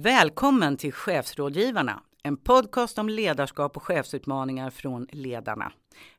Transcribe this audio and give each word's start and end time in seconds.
Välkommen 0.00 0.76
till 0.76 0.92
Chefsrådgivarna, 0.92 2.02
en 2.22 2.36
podcast 2.36 2.98
om 2.98 3.08
ledarskap 3.08 3.76
och 3.76 3.82
chefsutmaningar 3.82 4.70
från 4.70 5.06
ledarna. 5.12 5.72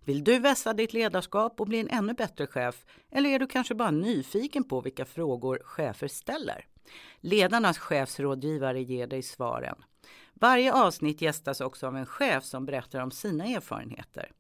Vill 0.06 0.24
du 0.24 0.40
vässa 0.40 0.74
ditt 0.74 0.94
ledarskap 0.94 1.60
och 1.62 1.68
bli 1.68 1.80
en 1.80 1.90
ännu 1.90 2.14
bättre 2.14 2.48
chef? 2.48 2.86
Eller 3.12 3.30
är 3.30 3.40
du 3.40 3.48
kanske 3.48 3.76
bara 3.76 3.92
nyfiken 3.92 4.64
på 4.64 4.82
vilka 4.82 5.06
frågor 5.06 5.60
chefer 5.64 6.08
ställer? 6.08 6.66
Ledarnas 7.20 7.78
chefsrådgivare 7.78 8.82
ger 8.82 9.08
dig 9.08 9.22
svaren. 9.22 9.76
Varje 10.34 10.74
avsnitt 10.74 11.22
gästas 11.22 11.62
också 11.62 11.88
av 11.88 11.98
en 11.98 12.06
chef 12.06 12.44
som 12.44 12.66
berättar 12.66 13.00
om 13.00 13.12
sina 13.12 13.46
erfarenheter. 13.46 14.32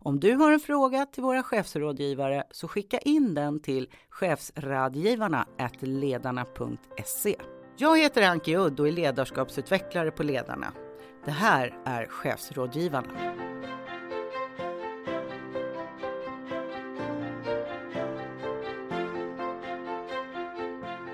Om 0.00 0.20
du 0.20 0.34
har 0.34 0.52
en 0.52 0.60
fråga 0.60 1.06
till 1.06 1.22
våra 1.22 1.42
chefsrådgivare 1.42 2.44
så 2.50 2.68
skicka 2.68 2.98
in 2.98 3.34
den 3.34 3.60
till 3.60 3.88
chefsradgivarna 4.08 5.46
ledarna.se. 5.80 7.36
Jag 7.82 7.98
heter 7.98 8.22
Anki 8.22 8.56
Udd 8.56 8.80
och 8.80 8.88
är 8.88 8.92
ledarskapsutvecklare 8.92 10.10
på 10.10 10.22
Ledarna. 10.22 10.72
Det 11.24 11.30
här 11.30 11.74
är 11.84 12.06
Chefsrådgivarna. 12.06 13.08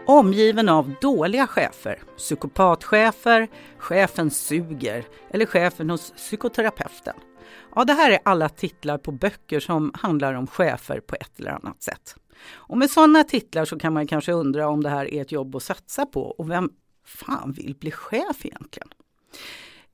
Omgiven 0.06 0.68
av 0.68 0.94
dåliga 1.00 1.46
chefer, 1.46 2.02
psykopatchefer, 2.16 3.48
chefen 3.78 4.30
suger 4.30 5.04
eller 5.30 5.46
chefen 5.46 5.90
hos 5.90 6.10
psykoterapeuten. 6.10 7.16
Ja, 7.74 7.84
det 7.84 7.92
här 7.92 8.10
är 8.10 8.18
alla 8.24 8.48
titlar 8.48 8.98
på 8.98 9.12
böcker 9.12 9.60
som 9.60 9.92
handlar 9.94 10.34
om 10.34 10.46
chefer 10.46 11.00
på 11.00 11.16
ett 11.20 11.40
eller 11.40 11.50
annat 11.50 11.82
sätt. 11.82 12.16
Och 12.50 12.78
med 12.78 12.90
sådana 12.90 13.24
titlar 13.24 13.64
så 13.64 13.78
kan 13.78 13.92
man 13.92 14.06
kanske 14.06 14.32
undra 14.32 14.68
om 14.68 14.82
det 14.82 14.88
här 14.88 15.14
är 15.14 15.22
ett 15.22 15.32
jobb 15.32 15.56
att 15.56 15.62
satsa 15.62 16.06
på 16.06 16.22
och 16.22 16.50
vem 16.50 16.70
fan 17.04 17.52
vill 17.52 17.74
bli 17.74 17.90
chef 17.90 18.46
egentligen? 18.46 18.88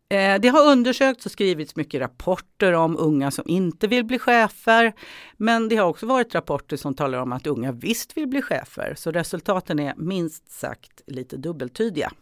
Eh, 0.08 0.40
det 0.40 0.48
har 0.48 0.70
undersökts 0.72 1.26
och 1.26 1.32
skrivits 1.32 1.76
mycket 1.76 2.00
rapporter 2.00 2.72
om 2.72 2.96
unga 2.98 3.30
som 3.30 3.44
inte 3.48 3.86
vill 3.86 4.04
bli 4.04 4.18
chefer. 4.18 4.92
Men 5.36 5.68
det 5.68 5.76
har 5.76 5.88
också 5.88 6.06
varit 6.06 6.34
rapporter 6.34 6.76
som 6.76 6.94
talar 6.94 7.18
om 7.18 7.32
att 7.32 7.46
unga 7.46 7.72
visst 7.72 8.16
vill 8.16 8.26
bli 8.26 8.42
chefer. 8.42 8.94
Så 8.96 9.10
resultaten 9.10 9.78
är 9.78 9.94
minst 9.96 10.50
sagt 10.50 11.02
lite 11.06 11.36
dubbeltydiga. 11.36 12.12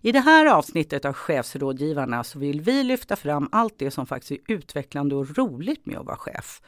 I 0.00 0.12
det 0.12 0.20
här 0.20 0.46
avsnittet 0.46 1.04
av 1.04 1.12
Chefsrådgivarna 1.12 2.24
så 2.24 2.38
vill 2.38 2.60
vi 2.60 2.82
lyfta 2.82 3.16
fram 3.16 3.48
allt 3.52 3.74
det 3.78 3.90
som 3.90 4.06
faktiskt 4.06 4.30
är 4.30 4.54
utvecklande 4.54 5.14
och 5.14 5.38
roligt 5.38 5.86
med 5.86 5.98
att 5.98 6.06
vara 6.06 6.16
chef. 6.16 6.62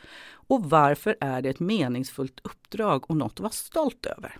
Och 0.47 0.71
varför 0.71 1.17
är 1.21 1.43
det 1.43 1.49
ett 1.49 1.61
meningsfullt 1.61 2.41
uppdrag 2.45 3.11
och 3.11 3.17
något 3.17 3.33
att 3.33 3.41
vara 3.41 3.51
stolt 3.51 4.07
över? 4.07 4.37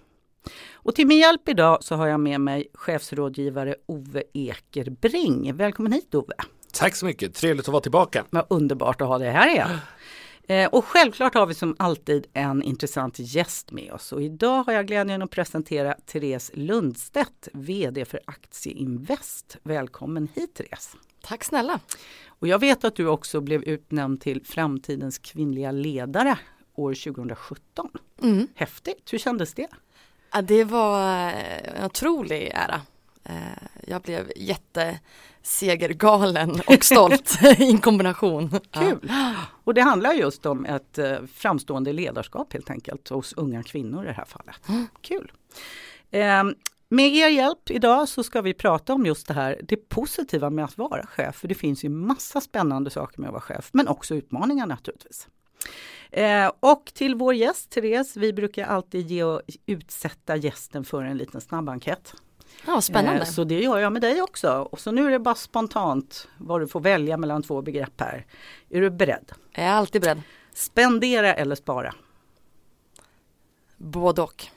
Och 0.73 0.95
till 0.95 1.07
min 1.07 1.19
hjälp 1.19 1.49
idag 1.49 1.85
så 1.85 1.95
har 1.95 2.07
jag 2.07 2.21
med 2.21 2.41
mig 2.41 2.67
chefsrådgivare 2.75 3.75
Ove 3.87 4.23
Ekerbring. 4.35 5.57
Välkommen 5.57 5.93
hit 5.93 6.15
Ove! 6.15 6.35
Tack 6.73 6.97
så 6.97 7.07
mycket, 7.07 7.35
trevligt 7.35 7.69
att 7.69 7.73
vara 7.73 7.83
tillbaka. 7.83 8.25
Vad 8.31 8.47
underbart 8.51 9.01
att 9.01 9.09
ha 9.09 9.19
dig 9.19 9.31
här 9.31 9.49
igen. 9.49 9.71
Eh, 10.49 10.69
och 10.69 10.85
självklart 10.85 11.35
har 11.35 11.47
vi 11.47 11.55
som 11.55 11.77
alltid 11.79 12.27
en 12.33 12.63
intressant 12.63 13.19
gäst 13.19 13.73
med 13.73 13.93
oss. 13.93 14.13
Och 14.13 14.23
idag 14.23 14.63
har 14.65 14.73
jag 14.73 14.87
glädjen 14.87 15.23
att 15.23 15.31
presentera 15.31 15.95
Therese 16.07 16.51
Lundstedt, 16.55 17.49
VD 17.53 18.05
för 18.05 18.21
Aktieinvest. 18.25 19.57
Välkommen 19.63 20.29
hit 20.35 20.55
Therese! 20.55 20.97
Tack 21.23 21.45
snälla! 21.45 21.81
Och 22.43 22.49
jag 22.49 22.59
vet 22.59 22.85
att 22.85 22.95
du 22.95 23.07
också 23.07 23.41
blev 23.41 23.63
utnämnd 23.63 24.21
till 24.21 24.45
framtidens 24.45 25.19
kvinnliga 25.19 25.73
ledare 25.73 26.39
år 26.75 26.95
2017. 26.95 27.89
Mm. 28.23 28.49
Häftigt, 28.55 29.13
hur 29.13 29.19
kändes 29.19 29.55
det? 29.55 29.69
Ja, 30.33 30.43
det 30.43 30.65
var 30.65 31.01
en 31.31 31.85
otrolig 31.85 32.51
ära. 32.55 32.81
Eh, 33.25 33.35
jag 33.87 34.03
blev 34.03 34.33
jättesegergalen 34.37 36.61
och 36.67 36.85
stolt 36.85 37.39
i 37.59 37.71
en 37.71 37.79
kombination. 37.79 38.61
Kul! 38.71 39.13
Och 39.65 39.75
det 39.75 39.83
handlar 39.83 40.13
just 40.13 40.47
om 40.47 40.65
ett 40.65 40.99
eh, 40.99 41.17
framstående 41.35 41.93
ledarskap 41.93 42.53
helt 42.53 42.71
enkelt 42.71 43.09
hos 43.09 43.33
unga 43.33 43.63
kvinnor 43.63 44.05
i 44.05 44.07
det 44.07 44.13
här 44.13 44.25
fallet. 44.25 44.69
Mm. 44.69 44.87
Kul! 45.01 45.33
Med 46.93 47.15
er 47.15 47.29
hjälp 47.29 47.71
idag 47.71 48.09
så 48.09 48.23
ska 48.23 48.41
vi 48.41 48.55
prata 48.55 48.95
om 48.95 49.07
just 49.07 49.27
det 49.27 49.35
här, 49.35 49.61
det 49.63 49.77
positiva 49.77 50.51
med 50.51 50.65
att 50.65 50.79
vara 50.79 51.07
chef. 51.07 51.37
För 51.37 51.49
det 51.49 51.55
finns 51.55 51.85
ju 51.85 51.89
massa 51.89 52.41
spännande 52.41 52.91
saker 52.91 53.21
med 53.21 53.29
att 53.29 53.33
vara 53.33 53.43
chef, 53.43 53.71
men 53.73 53.89
också 53.89 54.15
utmaningar 54.15 54.67
naturligtvis. 54.67 55.29
Eh, 56.11 56.53
och 56.61 56.85
till 56.95 57.15
vår 57.15 57.35
gäst 57.35 57.71
Therese, 57.71 58.17
vi 58.17 58.33
brukar 58.33 58.67
alltid 58.67 59.11
ge 59.11 59.25
och 59.25 59.43
utsätta 59.67 60.37
gästen 60.37 60.85
för 60.85 61.03
en 61.03 61.17
liten 61.17 61.41
snabbenkät. 61.41 62.15
Ja, 62.67 62.81
spännande. 62.81 63.21
Eh, 63.21 63.27
så 63.27 63.45
det 63.45 63.63
gör 63.63 63.79
jag 63.79 63.93
med 63.93 64.03
dig 64.03 64.23
också. 64.23 64.69
Och 64.73 64.81
så 64.81 64.91
nu 64.91 65.07
är 65.07 65.11
det 65.11 65.19
bara 65.19 65.35
spontant 65.35 66.29
vad 66.39 66.61
du 66.61 66.69
får 66.69 66.81
välja 66.81 67.17
mellan 67.17 67.43
två 67.43 67.63
begrepp 67.63 68.01
här. 68.01 68.27
Är 68.71 68.81
du 68.81 68.91
beredd? 68.91 69.33
Jag 69.53 69.65
är 69.65 69.71
alltid 69.73 70.03
beredd. 70.03 70.23
Spendera 70.55 71.35
eller 71.35 71.55
spara? 71.55 71.95
Både 73.77 74.23
och. 74.23 74.49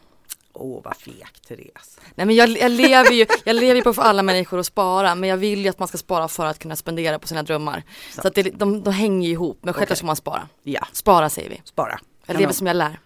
Åh 0.55 0.81
vad 0.83 0.97
feg 0.97 1.27
Therese. 1.47 1.99
Nej 2.15 2.25
men 2.25 2.35
jag, 2.35 2.49
jag, 2.49 2.71
lever 2.71 3.11
ju, 3.11 3.25
jag 3.43 3.55
lever 3.55 3.75
ju 3.75 3.81
på 3.81 3.89
att 3.89 3.95
få 3.95 4.01
alla 4.01 4.23
människor 4.23 4.59
att 4.59 4.65
spara 4.65 5.15
men 5.15 5.29
jag 5.29 5.37
vill 5.37 5.63
ju 5.63 5.69
att 5.69 5.79
man 5.79 5.87
ska 5.87 5.97
spara 5.97 6.27
för 6.27 6.45
att 6.45 6.59
kunna 6.59 6.75
spendera 6.75 7.19
på 7.19 7.27
sina 7.27 7.43
drömmar. 7.43 7.83
Så, 8.11 8.21
så 8.21 8.27
att 8.27 8.35
det, 8.35 8.43
de, 8.43 8.83
de 8.83 8.93
hänger 8.93 9.29
ihop 9.29 9.57
men 9.61 9.73
självklart 9.73 9.87
okay. 9.87 9.97
ska 9.97 10.05
man 10.05 10.15
spara. 10.15 10.47
Ja. 10.63 10.87
Spara 10.91 11.29
säger 11.29 11.49
vi. 11.49 11.61
Spara. 11.63 11.99
Jag 12.25 12.39
lever 12.39 12.53
som 12.53 12.67
jag 12.67 12.75
lär. 12.75 12.99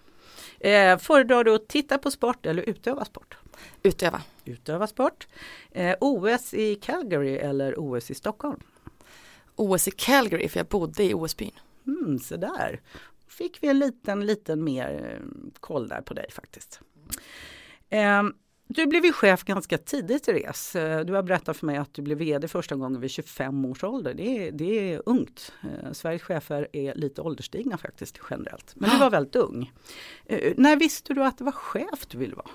Eh, 0.60 0.98
föredrar 0.98 1.44
du 1.44 1.56
att 1.56 1.68
titta 1.68 1.98
på 1.98 2.12
sport 2.12 2.46
eller 2.46 2.70
utöva 2.70 3.06
sport? 3.06 3.38
Utöva. 3.84 4.22
Utöva 4.46 4.88
sport. 4.88 5.28
Eh, 5.72 5.96
OS 6.00 6.54
i 6.54 6.76
Calgary 6.76 7.36
eller 7.36 7.76
OS 7.78 8.12
i 8.12 8.16
Stockholm? 8.16 8.60
OS 9.56 9.88
i 9.88 9.92
Calgary 9.92 10.50
för 10.50 10.60
jag 10.60 10.68
bodde 10.68 11.04
i 11.04 11.14
OS-byn. 11.14 11.52
Mm, 11.88 12.20
så 12.20 12.38
där. 12.38 12.82
Fick 13.28 13.64
vi 13.64 13.68
en 13.68 13.80
liten, 13.80 14.26
liten 14.26 14.64
mer 14.64 15.20
eh, 15.20 15.50
koll 15.60 15.88
där 15.88 16.02
på 16.02 16.14
dig 16.14 16.32
faktiskt. 16.32 16.80
Ehm, 17.90 18.34
du 18.68 18.88
blev 18.88 19.06
ju 19.06 19.14
chef 19.14 19.44
ganska 19.44 19.78
tidigt 19.78 20.24
Therese. 20.24 20.76
Eh, 20.76 21.00
du 21.00 21.14
har 21.14 21.24
berättat 21.24 21.58
för 21.58 21.66
mig 21.66 21.78
att 21.78 21.94
du 21.94 22.02
blev 22.02 22.18
VD 22.18 22.48
första 22.48 22.76
gången 22.76 23.02
vid 23.02 23.12
25 23.12 23.66
års 23.66 23.84
ålder. 23.84 24.14
Det 24.14 24.48
är, 24.48 24.52
det 24.52 24.94
är 24.94 25.02
ungt. 25.06 25.54
Eh, 25.64 25.92
Sveriges 25.92 26.22
chefer 26.22 26.68
är 26.74 26.96
lite 26.96 27.22
ålderstigna 27.22 27.78
faktiskt 27.78 28.20
generellt. 28.30 28.74
Men 28.76 28.90
du 28.90 28.98
var 28.98 29.10
väldigt 29.10 29.36
ung. 29.36 29.72
Eh, 30.26 30.54
när 30.58 30.76
visste 30.76 31.14
du 31.14 31.24
att 31.24 31.38
det 31.38 31.44
var 31.44 31.52
chef 31.52 32.08
du 32.08 32.18
ville 32.18 32.36
vara? 32.36 32.50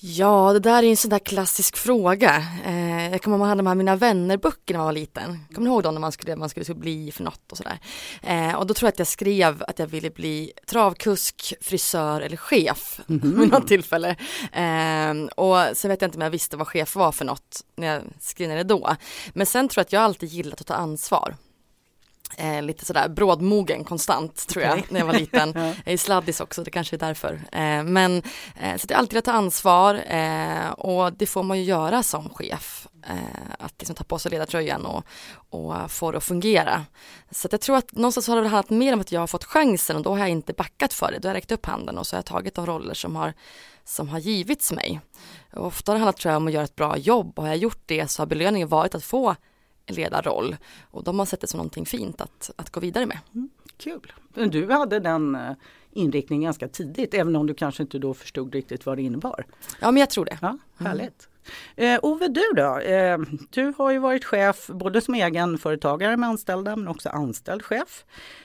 Ja, 0.00 0.52
det 0.52 0.60
där 0.60 0.82
är 0.82 0.90
en 0.90 0.96
sån 0.96 1.10
där 1.10 1.18
klassisk 1.18 1.76
fråga. 1.76 2.44
Eh, 2.64 3.10
jag 3.10 3.22
kommer 3.22 3.36
ihåg 3.36 3.48
att 3.50 3.56
man 3.56 3.66
hade 3.66 3.74
mina 3.74 3.96
vännerböcker 3.96 4.74
när 4.74 4.78
man 4.78 4.84
var 4.84 4.92
liten. 4.92 5.44
Kommer 5.54 5.68
ni 5.68 5.74
ihåg 5.74 5.82
dem 5.82 5.94
när 5.94 6.00
man 6.00 6.12
skulle, 6.12 6.36
man 6.36 6.48
skulle 6.48 6.74
bli 6.74 7.12
för 7.12 7.24
något 7.24 7.52
och 7.52 7.56
sådär. 7.58 7.78
Eh, 8.22 8.54
och 8.54 8.66
då 8.66 8.74
tror 8.74 8.86
jag 8.86 8.92
att 8.92 8.98
jag 8.98 9.08
skrev 9.08 9.64
att 9.68 9.78
jag 9.78 9.86
ville 9.86 10.10
bli 10.10 10.52
travkusk, 10.66 11.54
frisör 11.60 12.20
eller 12.20 12.36
chef 12.36 13.00
mm 13.08 13.20
-hmm. 13.20 13.40
vid 13.40 13.50
något 13.50 13.68
tillfälle. 13.68 14.16
Eh, 14.52 15.14
och 15.36 15.76
sen 15.76 15.88
vet 15.88 16.02
jag 16.02 16.08
inte 16.08 16.18
om 16.18 16.22
jag 16.22 16.30
visste 16.30 16.56
vad 16.56 16.68
chef 16.68 16.96
var 16.96 17.12
för 17.12 17.24
något 17.24 17.62
när 17.76 17.86
jag 17.86 18.02
skrev 18.20 18.48
det 18.48 18.62
då. 18.62 18.96
Men 19.32 19.46
sen 19.46 19.68
tror 19.68 19.80
jag 19.80 19.84
att 19.84 19.92
jag 19.92 20.02
alltid 20.02 20.28
gillat 20.28 20.60
att 20.60 20.66
ta 20.66 20.74
ansvar 20.74 21.36
eh, 22.36 22.62
lite 22.62 22.84
sådär 22.84 23.08
brådmogen 23.08 23.84
konstant 23.84 24.48
tror 24.48 24.64
jag 24.64 24.82
när 24.88 25.00
jag 25.00 25.06
var 25.06 25.14
liten. 25.14 25.52
ja. 25.54 25.66
Jag 25.84 25.92
är 25.92 25.96
sladdis 25.96 26.40
också, 26.40 26.64
det 26.64 26.70
kanske 26.70 26.96
är 26.96 26.98
därför. 26.98 27.32
Eh, 27.52 27.82
men 27.82 28.22
eh, 28.60 28.76
så 28.76 28.86
det 28.86 28.94
är 28.94 28.98
alltid 28.98 29.18
att 29.18 29.24
ta 29.24 29.32
ansvar 29.32 29.94
eh, 30.06 30.70
och 30.70 31.12
det 31.12 31.26
får 31.26 31.42
man 31.42 31.58
ju 31.58 31.64
göra 31.64 32.02
som 32.02 32.28
chef. 32.28 32.88
Eh, 33.08 33.54
att 33.58 33.74
liksom 33.78 33.96
ta 33.96 34.04
på 34.04 34.18
sig 34.18 34.30
ledartröjan 34.30 34.86
och, 34.86 35.04
och 35.50 35.90
få 35.90 36.10
det 36.10 36.18
att 36.18 36.24
fungera. 36.24 36.84
Så 37.30 37.48
att 37.48 37.52
jag 37.52 37.60
tror 37.60 37.76
att 37.76 37.92
någonstans 37.92 38.28
har 38.28 38.36
det 38.36 38.48
handlat 38.48 38.70
mer 38.70 38.92
om 38.92 39.00
att 39.00 39.12
jag 39.12 39.20
har 39.20 39.26
fått 39.26 39.44
chansen 39.44 39.96
och 39.96 40.02
då 40.02 40.10
har 40.10 40.18
jag 40.18 40.28
inte 40.28 40.52
backat 40.52 40.92
för 40.92 41.12
det. 41.12 41.18
Då 41.18 41.28
har 41.28 41.30
jag 41.30 41.36
räckt 41.36 41.52
upp 41.52 41.66
handen 41.66 41.98
och 41.98 42.06
så 42.06 42.16
har 42.16 42.18
jag 42.18 42.24
tagit 42.24 42.54
de 42.54 42.66
roller 42.66 42.94
som 42.94 43.16
har, 43.16 43.34
som 43.84 44.08
har 44.08 44.18
givits 44.18 44.72
mig. 44.72 45.00
Och 45.52 45.66
ofta 45.66 45.92
har 45.92 45.94
det 45.94 46.00
handlat 46.00 46.16
tror 46.16 46.32
jag, 46.32 46.36
om 46.36 46.46
att 46.46 46.52
göra 46.52 46.64
ett 46.64 46.76
bra 46.76 46.96
jobb 46.96 47.32
och 47.36 47.42
har 47.44 47.50
jag 47.50 47.58
gjort 47.58 47.82
det 47.86 48.10
så 48.10 48.22
har 48.22 48.26
belöningen 48.26 48.68
varit 48.68 48.94
att 48.94 49.04
få 49.04 49.36
ledarroll. 49.86 50.56
Och 50.90 51.04
de 51.04 51.18
har 51.18 51.26
sett 51.26 51.40
det 51.40 51.46
som 51.46 51.58
någonting 51.58 51.86
fint 51.86 52.20
att, 52.20 52.50
att 52.56 52.70
gå 52.70 52.80
vidare 52.80 53.06
med. 53.06 53.18
Mm, 53.34 53.50
kul! 53.76 54.12
Men 54.34 54.50
du 54.50 54.70
hade 54.70 55.00
den 55.00 55.34
eh, 55.34 55.52
inriktningen 55.92 56.42
ganska 56.42 56.68
tidigt 56.68 57.14
även 57.14 57.36
om 57.36 57.46
du 57.46 57.54
kanske 57.54 57.82
inte 57.82 57.98
då 57.98 58.14
förstod 58.14 58.54
riktigt 58.54 58.86
vad 58.86 58.98
det 58.98 59.02
innebar. 59.02 59.46
Ja 59.80 59.90
men 59.90 60.00
jag 60.00 60.10
tror 60.10 60.24
det. 60.24 60.38
Ja, 60.42 60.48
mm. 60.48 60.60
härligt. 60.78 61.28
Mm. 61.76 61.94
Eh, 61.94 62.00
Ove 62.02 62.28
du 62.28 62.52
då? 62.56 62.78
Eh, 62.78 63.18
du 63.50 63.72
har 63.78 63.90
ju 63.90 63.98
varit 63.98 64.24
chef 64.24 64.66
både 64.66 65.00
som 65.00 65.14
egen 65.14 65.58
företagare 65.58 66.16
med 66.16 66.28
anställda 66.28 66.76
men 66.76 66.88
också 66.88 67.08
anställd 67.08 67.64
chef. 67.64 68.04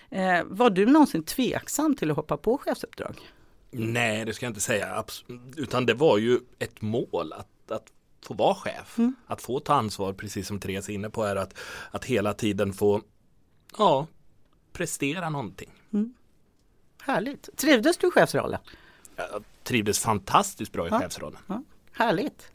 Eh, 0.10 0.44
var 0.46 0.70
du 0.70 0.86
någonsin 0.86 1.24
tveksam 1.24 1.96
till 1.96 2.12
att 2.12 2.18
hoppa 2.18 2.38
på 2.38 2.58
chefsuppdrag? 2.58 3.16
Nej 3.72 4.26
det 4.26 4.34
ska 4.34 4.46
jag 4.46 4.50
inte 4.50 4.62
säga. 4.62 5.04
Utan 5.58 5.86
det 5.86 5.94
var 5.94 6.18
ju 6.18 6.40
ett 6.60 6.82
mål 6.82 7.34
att, 7.34 7.72
att 7.72 7.88
få 8.26 8.34
vara 8.34 8.56
chef. 8.56 9.00
Mm. 9.00 9.16
Att 9.28 9.42
få 9.42 9.60
ta 9.60 9.74
ansvar, 9.74 10.14
precis 10.14 10.48
som 10.48 10.60
Therese 10.60 10.90
är 10.90 10.94
inne 10.94 11.10
på, 11.10 11.24
är 11.24 11.36
att, 11.36 11.54
att 11.92 12.06
hela 12.06 12.34
tiden 12.34 12.74
få 12.74 13.02
ja, 13.78 14.08
prestera 14.74 15.30
någonting. 15.30 15.70
Mm. 15.94 16.14
Härligt. 17.02 17.50
Trivdes 17.58 17.98
du 17.98 18.08
i 18.08 18.12
chefsrollen? 18.12 18.60
Jag 19.16 19.44
trivdes 19.64 20.00
fantastiskt 20.00 20.72
bra 20.72 20.88
i 20.88 20.90
ja. 20.92 21.00
chefsrollen. 21.00 21.40
Ja. 21.48 21.64
Härligt. 21.92 22.52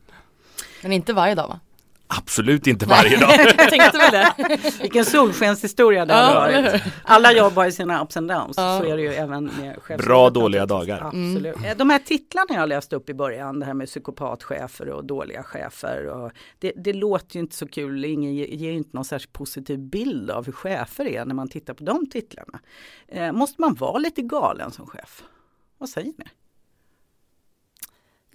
Men 0.82 0.92
inte 0.92 1.12
varje 1.12 1.34
dag 1.34 1.48
va? 1.48 1.60
Absolut 2.08 2.66
inte 2.66 2.86
varje 2.86 3.16
dag. 3.16 3.30
Jag 3.58 3.70
tänkte 3.70 3.98
väl 3.98 4.12
det. 4.12 4.34
Vilken 4.82 5.04
solskenshistoria 5.04 6.06
det 6.06 6.12
Ja, 6.14 6.18
har 6.18 6.34
varit. 6.34 6.82
Alla 7.04 7.32
jobb 7.32 7.52
har 7.52 7.64
ju 7.64 7.72
sina 7.72 8.02
ups 8.02 8.16
and 8.16 8.28
downs. 8.28 8.54
Ja. 8.56 8.78
Så 8.82 8.86
är 8.88 8.96
det 8.96 9.02
ju 9.02 9.12
även 9.14 9.44
med 9.44 9.98
Bra 9.98 10.30
dåliga 10.30 10.66
dagar. 10.66 11.00
Absolut. 11.00 11.56
Eh, 11.64 11.76
De 11.76 11.90
här 11.90 11.98
titlarna 11.98 12.54
jag 12.54 12.68
läste 12.68 12.96
upp 12.96 13.10
i 13.10 13.14
början, 13.14 13.60
det 13.60 13.66
här 13.66 13.74
med 13.74 13.86
psykopatchefer 13.86 14.88
och 14.88 15.04
dåliga 15.04 15.42
chefer. 15.42 16.06
Och 16.06 16.32
det, 16.58 16.72
det 16.76 16.92
låter 16.92 17.36
ju 17.36 17.40
inte 17.40 17.56
så 17.56 17.68
kul, 17.68 18.04
ingen 18.04 18.34
ger 18.34 18.46
ger 18.46 18.70
ju 18.70 18.76
inte 18.76 18.90
någon 18.92 19.04
särskilt 19.04 19.32
positiv 19.32 19.78
bild 19.78 20.30
av 20.30 20.44
hur 20.46 20.52
chefer 20.52 21.06
är 21.06 21.24
när 21.24 21.34
man 21.34 21.48
tittar 21.48 21.74
på 21.74 21.84
de 21.84 22.06
titlarna. 22.10 22.60
Eh, 23.08 23.32
måste 23.32 23.60
man 23.60 23.74
vara 23.74 23.98
lite 23.98 24.22
galen 24.22 24.70
som 24.72 24.86
chef? 24.86 25.22
Vad 25.78 25.88
säger 25.88 26.12
ni? 26.18 26.24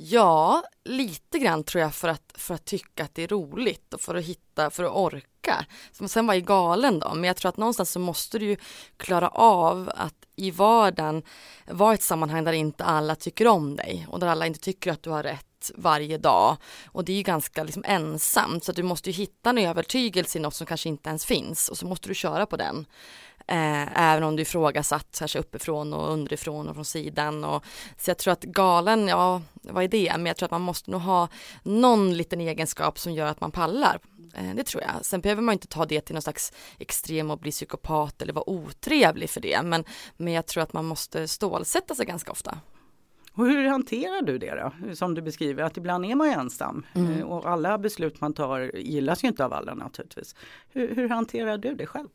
Ja, 0.03 0.63
lite 0.83 1.39
grann 1.39 1.63
tror 1.63 1.81
jag 1.81 1.95
för 1.95 2.07
att, 2.07 2.33
för 2.36 2.53
att 2.53 2.65
tycka 2.65 3.03
att 3.03 3.15
det 3.15 3.24
är 3.24 3.27
roligt 3.27 3.94
och 3.94 4.01
för 4.01 4.15
att 4.15 4.24
hitta, 4.24 4.69
för 4.69 4.83
att 4.83 4.92
orka. 4.92 5.65
Som 5.92 6.09
sen 6.09 6.27
var 6.27 6.33
jag 6.33 6.44
galen 6.44 7.00
då, 7.00 7.13
men 7.13 7.24
jag 7.24 7.38
tror 7.38 7.50
att 7.50 7.57
någonstans 7.57 7.92
så 7.92 8.00
måste 8.00 8.39
du 8.39 8.45
ju 8.45 8.57
klara 8.98 9.30
av 9.30 9.92
att 9.95 10.15
i 10.36 10.51
vardagen 10.51 11.24
vara 11.68 11.94
ett 11.94 12.01
sammanhang 12.01 12.44
där 12.44 12.53
inte 12.53 12.83
alla 12.83 13.15
tycker 13.15 13.48
om 13.48 13.75
dig 13.75 14.07
och 14.09 14.19
där 14.19 14.27
alla 14.27 14.48
inte 14.48 14.59
tycker 14.59 14.92
att 14.92 15.03
du 15.03 15.09
har 15.09 15.24
rätt 15.24 15.71
varje 15.75 16.18
dag. 16.18 16.57
Och 16.86 17.06
det 17.06 17.12
är 17.12 17.18
ju 17.18 17.24
ganska 17.24 17.63
liksom 17.63 17.83
ensamt 17.88 18.63
så 18.63 18.71
att 18.71 18.75
du 18.75 18.83
måste 18.83 19.09
ju 19.09 19.13
hitta 19.13 19.50
en 19.50 19.57
övertygelse 19.57 20.38
i 20.38 20.42
något 20.42 20.56
som 20.56 20.68
kanske 20.68 20.89
inte 20.89 21.09
ens 21.09 21.25
finns 21.25 21.69
och 21.69 21.77
så 21.77 21.86
måste 21.86 22.07
du 22.07 22.15
köra 22.15 22.45
på 22.45 22.57
den. 22.57 22.86
Eh, 23.47 24.11
även 24.11 24.23
om 24.23 24.35
du 24.35 24.41
ifrågasatt 24.41 25.15
kanske 25.19 25.39
uppifrån 25.39 25.93
och 25.93 26.11
underifrån 26.11 26.69
och 26.69 26.75
från 26.75 26.85
sidan. 26.85 27.43
Och, 27.43 27.65
så 27.97 28.09
jag 28.09 28.17
tror 28.17 28.33
att 28.33 28.43
galen, 28.43 29.07
ja 29.07 29.41
vad 29.53 29.83
är 29.83 29.88
det? 29.88 30.13
Men 30.17 30.25
jag 30.25 30.38
tror 30.38 30.47
att 30.47 30.51
man 30.51 30.61
måste 30.61 30.91
nog 30.91 31.01
ha 31.01 31.27
någon 31.63 32.17
liten 32.17 32.41
egenskap 32.41 32.99
som 32.99 33.13
gör 33.13 33.27
att 33.27 33.41
man 33.41 33.51
pallar. 33.51 33.99
Eh, 34.35 34.55
det 34.55 34.63
tror 34.63 34.83
jag. 34.83 35.05
Sen 35.05 35.21
behöver 35.21 35.41
man 35.41 35.53
inte 35.53 35.67
ta 35.67 35.85
det 35.85 36.01
till 36.01 36.15
någon 36.15 36.21
slags 36.21 36.53
extrem 36.79 37.31
och 37.31 37.39
bli 37.39 37.51
psykopat 37.51 38.21
eller 38.21 38.33
vara 38.33 38.49
otrevlig 38.49 39.29
för 39.29 39.41
det. 39.41 39.61
Men, 39.63 39.83
men 40.17 40.33
jag 40.33 40.45
tror 40.45 40.63
att 40.63 40.73
man 40.73 40.85
måste 40.85 41.27
stålsätta 41.27 41.95
sig 41.95 42.05
ganska 42.05 42.31
ofta. 42.31 42.57
Och 43.33 43.45
hur 43.45 43.67
hanterar 43.67 44.21
du 44.21 44.37
det 44.37 44.55
då? 44.55 44.95
Som 44.95 45.15
du 45.15 45.21
beskriver 45.21 45.63
att 45.63 45.77
ibland 45.77 46.05
är 46.05 46.15
man 46.15 46.27
ju 46.27 46.33
ensam 46.33 46.85
Mm. 46.94 47.13
Eh, 47.13 47.23
och 47.23 47.49
alla 47.49 47.77
beslut 47.77 48.21
man 48.21 48.33
tar 48.33 48.77
gillas 48.77 49.23
ju 49.23 49.27
inte 49.27 49.45
av 49.45 49.53
alla 49.53 49.73
naturligtvis. 49.73 50.35
Hur, 50.69 50.95
hur 50.95 51.09
hanterar 51.09 51.57
du 51.57 51.75
det 51.75 51.85
själv? 51.85 52.07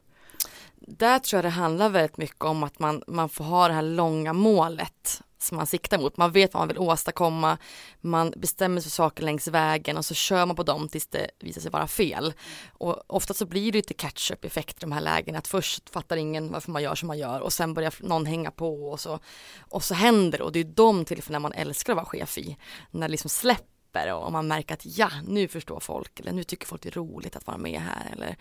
Där 0.76 1.18
tror 1.18 1.38
jag 1.38 1.44
det 1.44 1.48
handlar 1.48 1.88
väldigt 1.88 2.16
mycket 2.16 2.44
om 2.44 2.62
att 2.62 2.78
man, 2.78 3.02
man 3.06 3.28
får 3.28 3.44
ha 3.44 3.68
det 3.68 3.74
här 3.74 3.82
långa 3.82 4.32
målet 4.32 5.22
som 5.38 5.56
man 5.56 5.66
siktar 5.66 5.98
mot. 5.98 6.16
Man 6.16 6.32
vet 6.32 6.54
vad 6.54 6.60
man 6.60 6.68
vill 6.68 6.78
åstadkomma, 6.78 7.58
man 8.00 8.32
bestämmer 8.36 8.80
sig 8.80 8.90
för 8.90 8.94
saker 8.94 9.22
längs 9.22 9.48
vägen 9.48 9.96
och 9.96 10.04
så 10.04 10.14
kör 10.14 10.46
man 10.46 10.56
på 10.56 10.62
dem 10.62 10.88
tills 10.88 11.06
det 11.06 11.30
visar 11.40 11.60
sig 11.60 11.70
vara 11.70 11.86
fel. 11.86 12.34
Och 12.68 13.02
ofta 13.06 13.34
så 13.34 13.46
blir 13.46 13.72
det 13.72 13.78
lite 13.78 13.94
catch-up 13.94 14.44
effekt 14.44 14.76
i 14.76 14.80
de 14.80 14.92
här 14.92 15.00
lägena, 15.00 15.38
att 15.38 15.48
först 15.48 15.90
fattar 15.90 16.16
ingen 16.16 16.52
varför 16.52 16.70
man 16.70 16.82
gör 16.82 16.94
som 16.94 17.06
man 17.06 17.18
gör 17.18 17.40
och 17.40 17.52
sen 17.52 17.74
börjar 17.74 17.94
någon 18.00 18.26
hänga 18.26 18.50
på 18.50 18.90
och 18.90 19.00
så, 19.00 19.18
och 19.60 19.84
så 19.84 19.94
händer 19.94 20.38
det 20.38 20.44
och 20.44 20.52
det 20.52 20.60
är 20.60 20.64
de 20.64 21.04
tillfällena 21.04 21.40
man 21.40 21.52
älskar 21.52 21.92
att 21.92 21.96
vara 21.96 22.06
chef 22.06 22.38
i, 22.38 22.56
när 22.90 23.08
det 23.08 23.12
liksom 23.12 23.30
släpper 23.30 23.75
och 24.04 24.32
man 24.32 24.48
märker 24.48 24.74
att 24.74 24.86
ja, 24.98 25.10
nu 25.26 25.48
förstår 25.48 25.80
folk 25.80 26.20
eller 26.20 26.32
nu 26.32 26.44
tycker 26.44 26.66
folk 26.66 26.82
det 26.82 26.88
är 26.88 26.92
roligt 26.92 27.36
att 27.36 27.46
vara 27.46 27.56
med 27.56 27.80
här 27.80 28.12
eller 28.12 28.36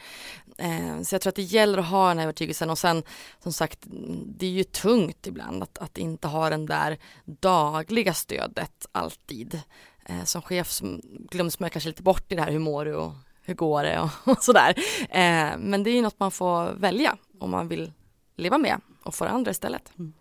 eh, 0.58 1.02
så 1.02 1.16
jag 1.16 1.22
tror 1.22 1.30
att 1.30 1.36
det 1.36 1.42
gäller 1.42 1.78
att 1.78 1.86
ha 1.86 2.08
den 2.08 2.18
här 2.18 2.26
övertygelsen. 2.26 2.70
Och 2.70 2.78
sen 2.78 3.04
som 3.44 3.54
sagt 3.54 3.80
det 4.26 4.46
är 4.46 4.50
ju 4.50 4.64
tungt 4.64 5.28
ibland 5.28 5.64
att, 5.64 5.78
att 5.78 5.98
inte 5.98 6.28
ha 6.28 6.50
den 6.50 6.66
där 6.66 6.98
dagliga 7.26 8.14
stödet 8.14 8.88
alltid. 8.92 9.62
Eh, 10.06 10.24
som 10.24 10.42
chef 10.42 10.72
som 10.72 11.02
glöms 11.04 11.60
man 11.60 11.70
kanske 11.70 11.90
lite 11.90 12.04
bort 12.04 12.32
i 12.32 12.36
det 12.36 12.42
här 12.42 12.52
hur 12.52 12.60
mår 12.60 12.86
du 12.86 12.96
och 12.96 13.14
hur 13.42 13.54
går 13.54 13.84
det 13.84 14.00
och, 14.00 14.10
och 14.32 14.44
sådär. 14.44 14.74
Eh, 15.10 15.58
men 15.58 15.84
det 15.84 15.90
är 15.90 15.96
ju 15.96 16.02
något 16.02 16.20
man 16.20 16.32
får 16.32 16.72
välja 16.72 17.18
om 17.40 17.52
man 17.52 17.68
vill 17.68 17.92
leva 18.36 18.58
med 18.58 18.82
och 19.04 19.16
få 19.16 19.26
andra 19.26 19.52
istället. 19.52 19.92
Mm. 20.00 20.14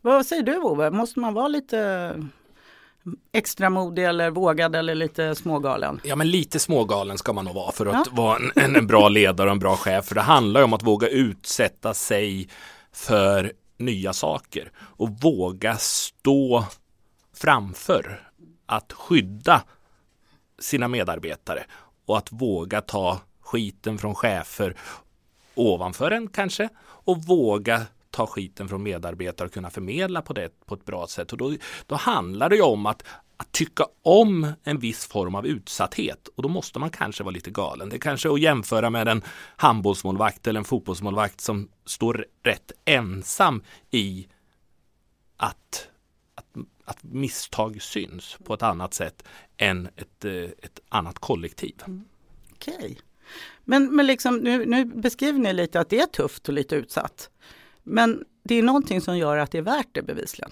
Vad 0.00 0.26
säger 0.26 0.42
du 0.42 0.58
Ove, 0.58 0.90
måste 0.90 1.20
man 1.20 1.34
vara 1.34 1.48
lite 1.48 2.28
extra 3.32 3.70
modig 3.70 4.04
eller 4.04 4.30
vågad 4.30 4.76
eller 4.76 4.94
lite 4.94 5.34
smågalen? 5.34 6.00
Ja 6.04 6.16
men 6.16 6.30
lite 6.30 6.58
smågalen 6.58 7.18
ska 7.18 7.32
man 7.32 7.44
nog 7.44 7.54
vara 7.54 7.72
för 7.72 7.86
att 7.86 7.94
Ja. 8.06 8.12
vara 8.12 8.38
en, 8.56 8.76
en 8.76 8.86
bra 8.86 9.08
ledare 9.08 9.48
och 9.48 9.52
en 9.52 9.58
bra 9.58 9.76
chef. 9.76 10.04
För 10.06 10.14
det 10.14 10.20
handlar 10.20 10.60
ju 10.60 10.64
om 10.64 10.72
att 10.72 10.82
våga 10.82 11.08
utsätta 11.08 11.94
sig 11.94 12.48
för 12.92 13.52
nya 13.78 14.12
saker 14.12 14.70
och 14.78 15.08
våga 15.10 15.76
stå 15.76 16.64
framför 17.34 18.20
att 18.66 18.92
skydda 18.92 19.62
sina 20.58 20.88
medarbetare 20.88 21.64
och 22.06 22.18
att 22.18 22.32
våga 22.32 22.80
ta 22.80 23.20
skiten 23.40 23.98
från 23.98 24.14
chefer 24.14 24.76
ovanför 25.54 26.10
en 26.10 26.28
kanske 26.28 26.68
och 26.86 27.22
våga 27.24 27.82
ta 28.16 28.26
skiten 28.26 28.68
från 28.68 28.82
medarbetare 28.82 29.46
och 29.46 29.54
kunna 29.54 29.70
förmedla 29.70 30.22
på 30.22 30.32
det 30.32 30.66
på 30.66 30.74
ett 30.74 30.84
bra 30.84 31.06
sätt. 31.06 31.32
Och 31.32 31.38
då, 31.38 31.54
då 31.86 31.94
handlar 31.94 32.48
det 32.48 32.56
ju 32.56 32.62
om 32.62 32.86
att, 32.86 33.04
att 33.36 33.52
tycka 33.52 33.86
om 34.02 34.52
en 34.62 34.78
viss 34.78 35.06
form 35.06 35.34
av 35.34 35.46
utsatthet 35.46 36.28
och 36.28 36.42
då 36.42 36.48
måste 36.48 36.78
man 36.78 36.90
kanske 36.90 37.24
vara 37.24 37.32
lite 37.32 37.50
galen. 37.50 37.88
Det 37.88 37.96
är 37.96 38.00
kanske 38.00 38.30
att 38.30 38.40
jämföra 38.40 38.90
med 38.90 39.08
en 39.08 39.22
handbollsmålvakt 39.56 40.46
eller 40.46 40.60
en 40.60 40.64
fotbollsmålvakt 40.64 41.40
som 41.40 41.68
står 41.84 42.26
rätt 42.42 42.72
ensam 42.84 43.62
i 43.90 44.28
att, 45.36 45.88
att, 46.34 46.46
att 46.84 47.02
misstag 47.02 47.82
syns 47.82 48.36
på 48.44 48.54
ett 48.54 48.62
annat 48.62 48.94
sätt 48.94 49.24
än 49.56 49.88
ett, 49.96 50.24
eh, 50.24 50.32
ett 50.34 50.80
annat 50.88 51.18
kollektiv. 51.18 51.82
Mm. 51.86 52.04
Okej. 52.52 52.98
Men, 53.64 53.96
men 53.96 54.06
liksom, 54.06 54.36
nu, 54.36 54.66
nu 54.66 54.84
beskriver 54.84 55.38
ni 55.38 55.52
lite 55.52 55.80
att 55.80 55.90
det 55.90 56.00
är 56.00 56.06
tufft 56.06 56.48
och 56.48 56.54
lite 56.54 56.76
utsatt. 56.76 57.30
Men 57.86 58.24
det 58.42 58.54
är 58.54 58.62
någonting 58.62 59.00
som 59.00 59.18
gör 59.18 59.36
att 59.36 59.50
det 59.50 59.58
är 59.58 59.62
värt 59.62 59.88
det 59.92 60.02
bevisligen. 60.02 60.50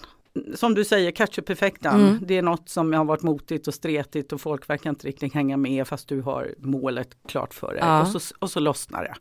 Som 0.55 0.73
du 0.73 0.85
säger, 0.85 1.11
catch-up-effekten. 1.11 1.99
Mm. 1.99 2.19
Det 2.21 2.37
är 2.37 2.41
något 2.41 2.69
som 2.69 2.93
har 2.93 3.05
varit 3.05 3.21
motigt 3.21 3.67
och 3.67 3.73
stretigt 3.73 4.33
och 4.33 4.41
folk 4.41 4.69
verkar 4.69 4.89
inte 4.89 5.07
riktigt 5.07 5.33
hänga 5.33 5.57
med 5.57 5.87
fast 5.87 6.07
du 6.07 6.21
har 6.21 6.55
målet 6.59 7.17
klart 7.27 7.53
för 7.53 7.67
dig. 7.67 7.79
Ja. 7.79 8.01
Och, 8.01 8.07
så, 8.07 8.35
och 8.39 8.51
så 8.51 8.59
lossnar 8.59 9.03
det. 9.03 9.15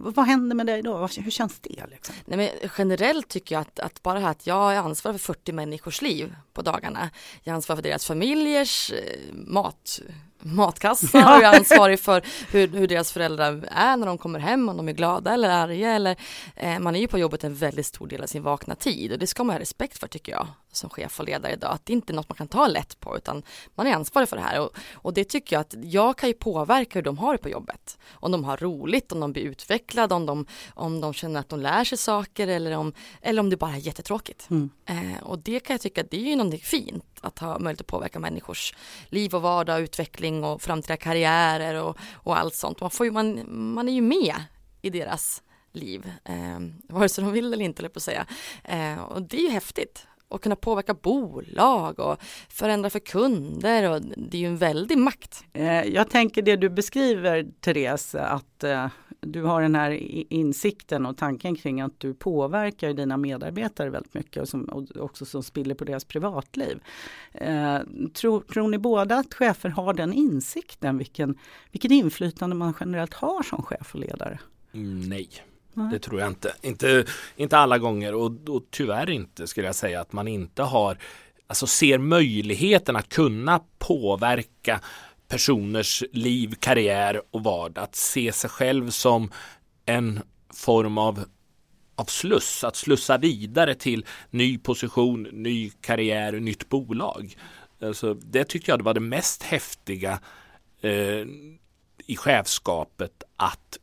Vad 0.00 0.26
händer 0.26 0.56
med 0.56 0.66
dig 0.66 0.82
då? 0.82 1.06
Hur 1.06 1.30
känns 1.30 1.60
det? 1.60 1.86
Liksom? 1.90 2.14
Nej, 2.24 2.38
men 2.38 2.70
generellt 2.78 3.28
tycker 3.28 3.54
jag 3.54 3.60
att, 3.60 3.80
att 3.80 4.02
bara 4.02 4.18
här 4.18 4.30
att 4.30 4.46
jag 4.46 4.74
är 4.74 4.78
ansvarig 4.78 5.20
för 5.20 5.34
40 5.34 5.52
människors 5.52 6.02
liv 6.02 6.34
på 6.52 6.62
dagarna. 6.62 7.10
Jag 7.42 7.52
är 7.52 7.56
ansvarig 7.56 7.78
för 7.78 7.90
deras 7.90 8.06
familjers 8.06 8.92
eh, 8.92 9.34
mat, 9.34 10.00
matkassa 10.40 11.18
och 11.36 11.42
jag 11.42 11.54
är 11.54 11.58
ansvarig 11.58 12.00
för 12.00 12.22
hur, 12.50 12.68
hur 12.68 12.86
deras 12.86 13.12
föräldrar 13.12 13.68
är 13.70 13.96
när 13.96 14.06
de 14.06 14.18
kommer 14.18 14.38
hem, 14.38 14.68
om 14.68 14.76
de 14.76 14.88
är 14.88 14.92
glada 14.92 15.34
eller 15.34 15.48
arga. 15.48 15.92
Eller, 15.92 16.16
eh, 16.56 16.78
man 16.78 16.96
är 16.96 17.00
ju 17.00 17.08
på 17.08 17.18
jobbet 17.18 17.44
en 17.44 17.54
väldigt 17.54 17.86
stor 17.86 18.06
del 18.06 18.22
av 18.22 18.26
sin 18.26 18.42
vakna 18.42 18.74
tid 18.74 19.12
och 19.12 19.18
det 19.18 19.26
ska 19.26 19.44
man 19.44 19.54
ha 19.54 19.60
respekt 19.60 19.98
för 19.98 20.08
tycker 20.08 20.32
jag 20.32 20.46
som 20.78 20.90
chef 20.90 21.20
och 21.20 21.26
ledare 21.26 21.52
idag. 21.52 21.72
Att 21.72 21.86
det 21.86 21.92
inte 21.92 22.12
är 22.12 22.14
något 22.14 22.28
man 22.28 22.36
kan 22.36 22.48
ta 22.48 22.66
lätt 22.66 23.00
på 23.00 23.16
utan 23.16 23.42
man 23.74 23.86
är 23.86 23.94
ansvarig 23.94 24.28
för 24.28 24.36
det 24.36 24.42
här 24.42 24.60
och, 24.60 24.76
och 24.94 25.14
det 25.14 25.24
tycker 25.24 25.56
jag 25.56 25.60
att 25.60 25.74
jag 25.82 26.18
kan 26.18 26.28
ju 26.28 26.34
påverka 26.34 26.98
hur 26.98 27.04
de 27.04 27.18
har 27.18 27.32
det 27.32 27.38
på 27.38 27.48
jobbet. 27.48 27.98
Om 28.10 28.32
de 28.32 28.44
har 28.44 28.56
roligt, 28.56 29.12
om 29.12 29.20
de 29.20 29.32
blir 29.32 29.42
utvecklade, 29.42 30.14
om 30.14 30.26
de, 30.26 30.46
om 30.74 31.00
de 31.00 31.12
känner 31.12 31.40
att 31.40 31.48
de 31.48 31.60
lär 31.60 31.84
sig 31.84 31.98
saker 31.98 32.48
eller 32.48 32.76
om, 32.76 32.92
eller 33.22 33.40
om 33.40 33.50
det 33.50 33.56
bara 33.56 33.72
är 33.72 33.78
jättetråkigt. 33.78 34.50
Mm. 34.50 34.70
Eh, 34.86 35.22
och 35.22 35.38
det 35.38 35.60
kan 35.60 35.74
jag 35.74 35.80
tycka 35.80 36.02
det 36.02 36.16
är 36.16 36.30
ju 36.30 36.36
någonting 36.36 36.60
fint 36.60 37.04
att 37.20 37.38
ha 37.38 37.58
möjlighet 37.58 37.80
att 37.80 37.86
påverka 37.86 38.18
människors 38.18 38.74
liv 39.08 39.34
och 39.34 39.42
vardag, 39.42 39.80
utveckling 39.80 40.44
och 40.44 40.62
framtida 40.62 40.96
karriärer 40.96 41.82
och, 41.82 41.98
och 42.12 42.38
allt 42.38 42.54
sånt. 42.54 42.80
Man, 42.80 42.90
får 42.90 43.06
ju, 43.06 43.12
man, 43.12 43.44
man 43.74 43.88
är 43.88 43.92
ju 43.92 44.02
med 44.02 44.34
i 44.82 44.90
deras 44.90 45.42
liv, 45.72 46.12
eh, 46.24 46.60
vare 46.88 47.08
sig 47.08 47.24
de 47.24 47.32
vill 47.32 47.52
eller 47.52 47.64
inte, 47.64 47.80
eller 47.80 47.88
på 47.88 47.98
att 47.98 48.02
säga. 48.02 48.26
Eh, 48.64 48.98
och 48.98 49.22
det 49.22 49.36
är 49.36 49.42
ju 49.42 49.50
häftigt 49.50 50.06
att 50.30 50.40
kunna 50.40 50.56
påverka 50.56 50.94
bolag 50.94 51.98
och 51.98 52.16
förändra 52.48 52.90
för 52.90 52.98
kunder 52.98 53.90
och 53.90 54.02
det 54.16 54.36
är 54.36 54.40
ju 54.40 54.46
en 54.46 54.56
väldig 54.56 54.98
makt. 54.98 55.44
Eh, 55.52 55.82
Jag 55.82 56.10
tänker 56.10 56.42
det 56.42 56.56
du 56.56 56.70
beskriver 56.70 57.46
Therese, 57.60 58.14
att 58.14 58.64
eh, 58.64 58.86
du 59.20 59.42
har 59.42 59.62
den 59.62 59.74
här 59.74 59.90
insikten 60.32 61.06
och 61.06 61.16
tanken 61.16 61.56
kring 61.56 61.80
att 61.80 62.00
du 62.00 62.14
påverkar 62.14 62.92
dina 62.92 63.16
medarbetare 63.16 63.90
väldigt 63.90 64.14
mycket 64.14 64.42
och, 64.42 64.48
som, 64.48 64.64
och 64.64 64.96
också 64.96 65.24
som 65.24 65.42
spiller 65.42 65.74
på 65.74 65.84
deras 65.84 66.04
privatliv. 66.04 66.80
Eh, 67.32 67.78
tror, 68.14 68.40
tror 68.40 68.68
ni 68.68 68.78
båda 68.78 69.16
att 69.16 69.34
chefer 69.34 69.68
har 69.68 69.94
den 69.94 70.12
insikten, 70.12 70.98
vilken, 70.98 71.38
vilken 71.72 71.92
inflytande 71.92 72.56
man 72.56 72.74
generellt 72.80 73.14
har 73.14 73.42
som 73.42 73.62
chef 73.62 73.94
och 73.94 74.00
ledare? 74.00 74.38
Mm, 74.72 75.00
nej. 75.00 75.28
Det 75.92 75.98
tror 75.98 76.20
jag 76.20 76.28
inte. 76.28 76.54
Inte, 76.62 77.04
inte 77.36 77.58
alla 77.58 77.78
gånger 77.78 78.14
och, 78.14 78.32
och 78.48 78.62
tyvärr 78.70 79.10
inte 79.10 79.46
skulle 79.46 79.66
jag 79.66 79.74
säga 79.74 80.00
att 80.00 80.12
man 80.12 80.28
inte 80.28 80.62
har 80.62 80.98
Alltså 81.50 81.66
ser 81.66 81.98
möjligheten 81.98 82.96
att 82.96 83.08
kunna 83.08 83.60
påverka 83.78 84.80
personers 85.28 86.04
liv, 86.12 86.54
karriär 86.60 87.22
och 87.30 87.44
vardag. 87.44 87.84
Att 87.84 87.96
se 87.96 88.32
sig 88.32 88.50
själv 88.50 88.90
som 88.90 89.30
en 89.86 90.20
form 90.54 90.98
av, 90.98 91.24
av 91.94 92.04
sluss. 92.04 92.64
Att 92.64 92.76
slussa 92.76 93.18
vidare 93.18 93.74
till 93.74 94.06
ny 94.30 94.58
position, 94.58 95.22
ny 95.22 95.70
karriär, 95.70 96.32
nytt 96.32 96.68
bolag. 96.68 97.36
Alltså, 97.82 98.14
det 98.14 98.44
tyckte 98.44 98.70
jag 98.70 98.82
var 98.82 98.94
det 98.94 99.00
mest 99.00 99.42
häftiga 99.42 100.20
eh, 100.80 101.26
i 102.06 102.16
chefskapet 102.16 103.22
att 103.36 103.78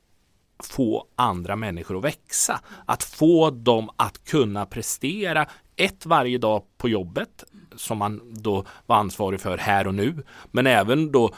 få 0.60 1.08
andra 1.16 1.56
människor 1.56 1.98
att 1.98 2.04
växa. 2.04 2.62
Att 2.86 3.04
få 3.04 3.50
dem 3.50 3.90
att 3.96 4.24
kunna 4.24 4.66
prestera 4.66 5.46
ett 5.76 6.06
varje 6.06 6.38
dag 6.38 6.64
på 6.78 6.90
jobbet 6.90 7.44
som 7.76 7.98
man 7.98 8.34
då 8.34 8.66
var 8.86 8.96
ansvarig 8.96 9.42
för 9.42 9.58
här 9.58 9.88
och 9.88 9.94
nu. 9.94 10.24
Men 10.52 10.68
även 10.68 11.12
då 11.12 11.34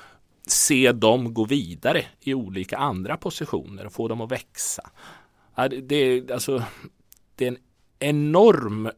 se 0.48 0.92
dem 0.92 1.34
gå 1.34 1.46
vidare 1.46 2.06
i 2.20 2.34
olika 2.34 2.78
andra 2.78 3.18
positioner 3.18 3.86
och 3.86 3.94
få 3.94 4.08
dem 4.08 4.22
att 4.22 4.32
växa. 4.32 4.90
Det 5.84 5.96
är, 5.96 6.32
alltså, 6.32 6.64
det 7.36 7.46
är 7.46 7.52
en 7.52 7.58
enorm 8.00 8.90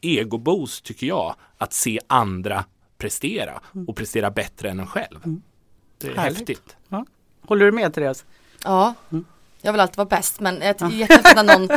egoboost 0.00 0.84
tycker 0.84 1.06
jag 1.06 1.34
att 1.58 1.72
se 1.72 2.00
andra 2.06 2.64
prestera 2.98 3.60
mm. 3.74 3.88
och 3.88 3.96
prestera 3.96 4.30
bättre 4.30 4.70
än 4.70 4.80
en 4.80 4.86
själv. 4.86 5.20
Mm. 5.24 5.42
Det 5.98 6.06
är 6.06 6.14
Härligt. 6.14 6.38
häftigt. 6.38 6.76
Ja. 6.88 7.06
Håller 7.40 7.66
du 7.66 7.72
med 7.72 7.94
Therese? 7.94 8.24
Ja, 8.64 8.94
mm. 9.10 9.24
Jag 9.62 9.72
vill 9.72 9.80
alltid 9.80 9.96
vara 9.96 10.08
bäst 10.08 10.40
men 10.40 10.58
det 10.58 10.64
är 10.64 10.90
jättehäftigt 10.90 11.36
när 11.36 11.58
någon 11.58 11.68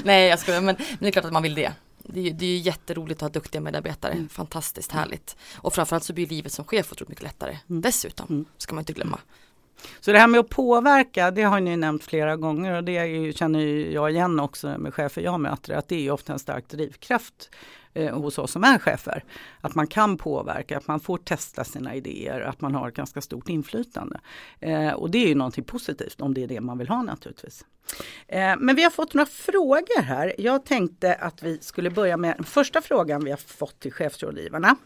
Nej 0.04 0.28
jag 0.28 0.38
skojar 0.38 0.60
men, 0.60 0.76
men 0.78 0.98
det 1.00 1.06
är 1.06 1.10
klart 1.10 1.24
att 1.24 1.32
man 1.32 1.42
vill 1.42 1.54
det. 1.54 1.72
Det 2.02 2.28
är, 2.28 2.32
det 2.32 2.46
är 2.46 2.58
jätteroligt 2.58 3.18
att 3.18 3.20
ha 3.20 3.28
duktiga 3.28 3.60
medarbetare, 3.60 4.12
mm. 4.12 4.28
fantastiskt 4.28 4.92
härligt. 4.92 5.36
Och 5.56 5.74
framförallt 5.74 6.04
så 6.04 6.12
blir 6.12 6.26
livet 6.26 6.52
som 6.52 6.64
chef 6.64 6.92
otroligt 6.92 7.08
mycket 7.08 7.24
lättare. 7.24 7.56
Mm. 7.70 7.80
Dessutom, 7.82 8.26
mm. 8.30 8.44
ska 8.58 8.74
man 8.74 8.82
inte 8.82 8.92
glömma. 8.92 9.18
Så 10.00 10.12
det 10.12 10.18
här 10.18 10.26
med 10.26 10.40
att 10.40 10.48
påverka, 10.48 11.30
det 11.30 11.42
har 11.42 11.60
ni 11.60 11.76
nämnt 11.76 12.04
flera 12.04 12.36
gånger 12.36 12.72
och 12.72 12.84
det 12.84 13.36
känner 13.36 13.60
jag 13.92 14.10
igen 14.10 14.40
också 14.40 14.78
med 14.78 14.94
chefer 14.94 15.22
jag 15.22 15.40
möter, 15.40 15.74
att 15.74 15.88
det 15.88 16.06
är 16.06 16.10
ofta 16.10 16.32
en 16.32 16.38
stark 16.38 16.68
drivkraft 16.68 17.50
Eh, 17.98 18.18
hos 18.18 18.38
oss 18.38 18.50
som 18.50 18.64
är 18.64 18.78
chefer. 18.78 19.24
Att 19.60 19.74
man 19.74 19.86
kan 19.86 20.16
påverka, 20.16 20.76
att 20.76 20.86
man 20.86 21.00
får 21.00 21.18
testa 21.18 21.64
sina 21.64 21.94
idéer, 21.94 22.40
att 22.40 22.60
man 22.60 22.74
har 22.74 22.88
ett 22.88 22.94
ganska 22.94 23.20
stort 23.20 23.48
inflytande. 23.48 24.20
Eh, 24.60 24.92
och 24.92 25.10
det 25.10 25.18
är 25.18 25.28
ju 25.28 25.34
någonting 25.34 25.64
positivt 25.64 26.20
om 26.20 26.34
det 26.34 26.42
är 26.42 26.48
det 26.48 26.60
man 26.60 26.78
vill 26.78 26.88
ha 26.88 27.02
naturligtvis. 27.02 27.64
Eh, 28.28 28.54
men 28.58 28.76
vi 28.76 28.82
har 28.82 28.90
fått 28.90 29.14
några 29.14 29.26
frågor 29.26 30.02
här. 30.02 30.34
Jag 30.38 30.64
tänkte 30.64 31.14
att 31.14 31.42
vi 31.42 31.58
skulle 31.60 31.90
börja 31.90 32.16
med 32.16 32.36
den 32.36 32.44
första 32.44 32.80
frågan 32.80 33.24
vi 33.24 33.30
har 33.30 33.38
fått 33.38 33.80
till 33.80 33.92
chefsrådgivarna. 33.92 34.76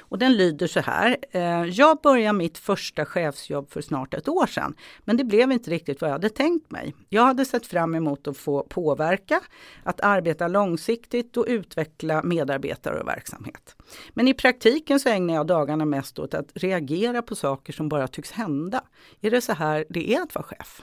Och 0.00 0.18
den 0.18 0.36
lyder 0.36 0.66
så 0.66 0.80
här. 0.80 1.16
Eh, 1.30 1.64
jag 1.64 1.98
började 2.00 2.38
mitt 2.38 2.58
första 2.58 3.04
chefsjobb 3.04 3.70
för 3.70 3.80
snart 3.80 4.14
ett 4.14 4.28
år 4.28 4.46
sedan. 4.46 4.74
Men 5.04 5.16
det 5.16 5.24
blev 5.24 5.52
inte 5.52 5.70
riktigt 5.70 6.00
vad 6.00 6.10
jag 6.10 6.14
hade 6.14 6.30
tänkt 6.30 6.70
mig. 6.70 6.94
Jag 7.08 7.22
hade 7.22 7.44
sett 7.44 7.66
fram 7.66 7.94
emot 7.94 8.28
att 8.28 8.36
få 8.36 8.62
påverka, 8.62 9.40
att 9.82 10.00
arbeta 10.00 10.48
långsiktigt 10.48 11.36
och 11.36 11.44
utveckla 11.48 12.22
medarbetare 12.22 13.00
och 13.00 13.08
verksamhet. 13.08 13.76
Men 14.14 14.28
i 14.28 14.34
praktiken 14.34 15.00
så 15.00 15.08
ägnar 15.08 15.34
jag 15.34 15.46
dagarna 15.46 15.84
mest 15.84 16.18
åt 16.18 16.34
att 16.34 16.48
reagera 16.54 17.22
på 17.22 17.34
saker 17.34 17.72
som 17.72 17.88
bara 17.88 18.08
tycks 18.08 18.30
hända. 18.30 18.82
Är 19.20 19.30
det 19.30 19.40
så 19.40 19.52
här 19.52 19.84
det 19.88 20.14
är 20.14 20.22
att 20.22 20.34
vara 20.34 20.44
chef? 20.44 20.82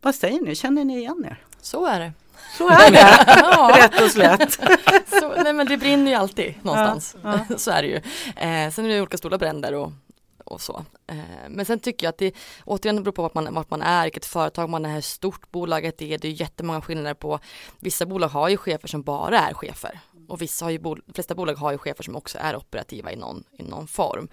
Vad 0.00 0.14
säger 0.14 0.40
ni, 0.40 0.54
känner 0.54 0.84
ni 0.84 0.98
igen 0.98 1.24
er? 1.24 1.44
Så 1.60 1.86
är 1.86 2.00
det. 2.00 2.12
Så 2.58 2.68
är 2.68 2.90
det, 2.90 2.98
ja. 3.42 3.76
rätt 3.76 4.02
och 4.02 4.10
slätt. 4.10 4.52
Så, 5.20 5.42
nej 5.42 5.52
men 5.52 5.66
det 5.66 5.76
brinner 5.76 6.10
ju 6.10 6.16
alltid 6.16 6.54
någonstans. 6.62 7.16
Ja, 7.22 7.40
ja. 7.48 7.58
Så 7.58 7.70
är 7.70 7.82
det 7.82 7.88
ju. 7.88 7.96
Eh, 8.36 8.70
sen 8.70 8.84
är 8.84 8.88
det 8.88 9.00
olika 9.00 9.16
stora 9.16 9.38
bränder 9.38 9.74
och, 9.74 9.92
och 10.44 10.60
så. 10.60 10.84
Eh, 11.06 11.16
men 11.48 11.66
sen 11.66 11.80
tycker 11.80 12.06
jag 12.06 12.12
att 12.12 12.18
det 12.18 12.34
återigen 12.64 13.02
beror 13.02 13.12
på 13.12 13.22
vart 13.22 13.34
man, 13.34 13.54
vart 13.54 13.70
man 13.70 13.82
är, 13.82 14.04
vilket 14.04 14.26
företag 14.26 14.70
man 14.70 14.86
är, 14.86 14.94
hur 14.94 15.00
stort 15.00 15.50
bolaget 15.50 16.02
är. 16.02 16.18
Det 16.18 16.28
är 16.28 16.32
jättemånga 16.32 16.80
skillnader 16.80 17.14
på, 17.14 17.38
vissa 17.78 18.06
bolag 18.06 18.28
har 18.28 18.48
ju 18.48 18.56
chefer 18.56 18.88
som 18.88 19.02
bara 19.02 19.38
är 19.38 19.54
chefer 19.54 20.00
och 20.30 20.42
vissa 20.42 20.64
har 20.64 20.70
ju, 20.70 20.78
de 20.78 21.02
flesta 21.14 21.34
bolag 21.34 21.54
har 21.54 21.72
ju 21.72 21.78
chefer 21.78 22.04
som 22.04 22.16
också 22.16 22.38
är 22.40 22.56
operativa 22.56 23.12
i 23.12 23.16
någon, 23.16 23.44
i 23.58 23.62
någon 23.62 23.86
form. 23.86 24.28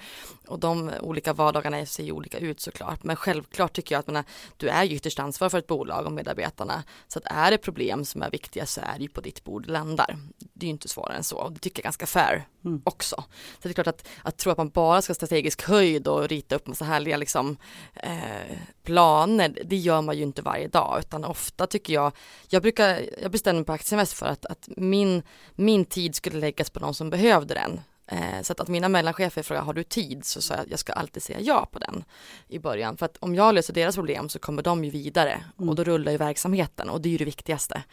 Och 0.47 0.59
de 0.59 0.91
olika 1.01 1.33
vardagarna 1.33 1.85
ser 1.85 2.03
ju 2.03 2.11
olika 2.11 2.37
ut 2.37 2.59
såklart. 2.59 3.03
Men 3.03 3.15
självklart 3.15 3.73
tycker 3.73 3.95
jag 3.95 3.99
att 3.99 4.07
man, 4.07 4.23
du 4.57 4.69
är 4.69 4.83
ju 4.83 4.95
ytterst 4.95 5.19
ansvarig 5.19 5.51
för 5.51 5.57
ett 5.57 5.67
bolag 5.67 6.05
och 6.05 6.11
medarbetarna. 6.11 6.83
Så 7.07 7.19
att 7.19 7.25
är 7.25 7.51
det 7.51 7.57
problem 7.57 8.05
som 8.05 8.21
är 8.21 8.31
viktiga 8.31 8.65
så 8.65 8.81
är 8.81 8.93
det 8.97 9.03
ju 9.03 9.09
på 9.09 9.21
ditt 9.21 9.43
bord 9.43 9.67
landar. 9.67 10.17
Det 10.53 10.65
är 10.65 10.67
ju 10.67 10.71
inte 10.71 10.87
svårare 10.87 11.17
än 11.17 11.23
så. 11.23 11.37
Och 11.37 11.51
det 11.51 11.59
tycker 11.59 11.79
jag 11.79 11.83
är 11.83 11.83
ganska 11.83 12.05
fair 12.05 12.47
mm. 12.65 12.81
också. 12.83 13.15
Så 13.61 13.67
det 13.67 13.69
är 13.69 13.73
klart 13.73 13.87
att, 13.87 14.07
att 14.21 14.37
tro 14.37 14.51
att 14.51 14.57
man 14.57 14.69
bara 14.69 15.01
ska 15.01 15.13
strategisk 15.13 15.63
höjd 15.63 16.07
och 16.07 16.27
rita 16.27 16.55
upp 16.55 16.67
massa 16.67 16.85
härliga 16.85 17.17
liksom, 17.17 17.57
eh, 17.93 18.57
planer, 18.83 19.57
det 19.65 19.75
gör 19.75 20.01
man 20.01 20.17
ju 20.17 20.23
inte 20.23 20.41
varje 20.41 20.67
dag 20.67 20.99
utan 20.99 21.25
ofta 21.25 21.67
tycker 21.67 21.93
jag, 21.93 22.11
jag 22.49 22.61
brukar, 22.61 23.01
jag 23.21 23.31
bestämmer 23.31 23.59
mig 23.59 23.65
på 23.65 23.73
Aktieinvest 23.73 24.13
för 24.13 24.25
att, 24.25 24.45
att 24.45 24.69
min, 24.77 25.23
min 25.55 25.85
tid 25.89 26.15
skulle 26.15 26.39
läggas 26.39 26.69
på 26.69 26.79
någon 26.79 26.93
som 26.93 27.09
behövde 27.09 27.53
den. 27.53 27.81
Eh, 28.07 28.41
så 28.41 28.51
att, 28.53 28.59
att 28.59 28.67
mina 28.67 28.89
mellanchefer 28.89 29.43
frågar, 29.43 29.61
har 29.61 29.73
du 29.73 29.83
tid? 29.83 30.25
Så 30.25 30.41
sa 30.41 30.55
jag, 30.55 30.71
jag 30.71 30.79
ska 30.79 30.93
alltid 30.93 31.23
säga 31.23 31.39
ja 31.39 31.69
på 31.71 31.79
den 31.79 32.03
i 32.47 32.59
början. 32.59 32.97
För 32.97 33.05
att 33.05 33.17
om 33.17 33.35
jag 33.35 33.55
löser 33.55 33.73
deras 33.73 33.95
problem 33.95 34.29
så 34.29 34.39
kommer 34.39 34.63
de 34.63 34.85
ju 34.85 34.91
vidare 34.91 35.43
mm. 35.57 35.69
och 35.69 35.75
då 35.75 35.83
rullar 35.83 36.11
ju 36.11 36.17
verksamheten 36.17 36.89
och 36.89 37.01
det 37.01 37.09
är 37.09 37.11
ju 37.11 37.17
det 37.17 37.25
viktigaste. 37.25 37.83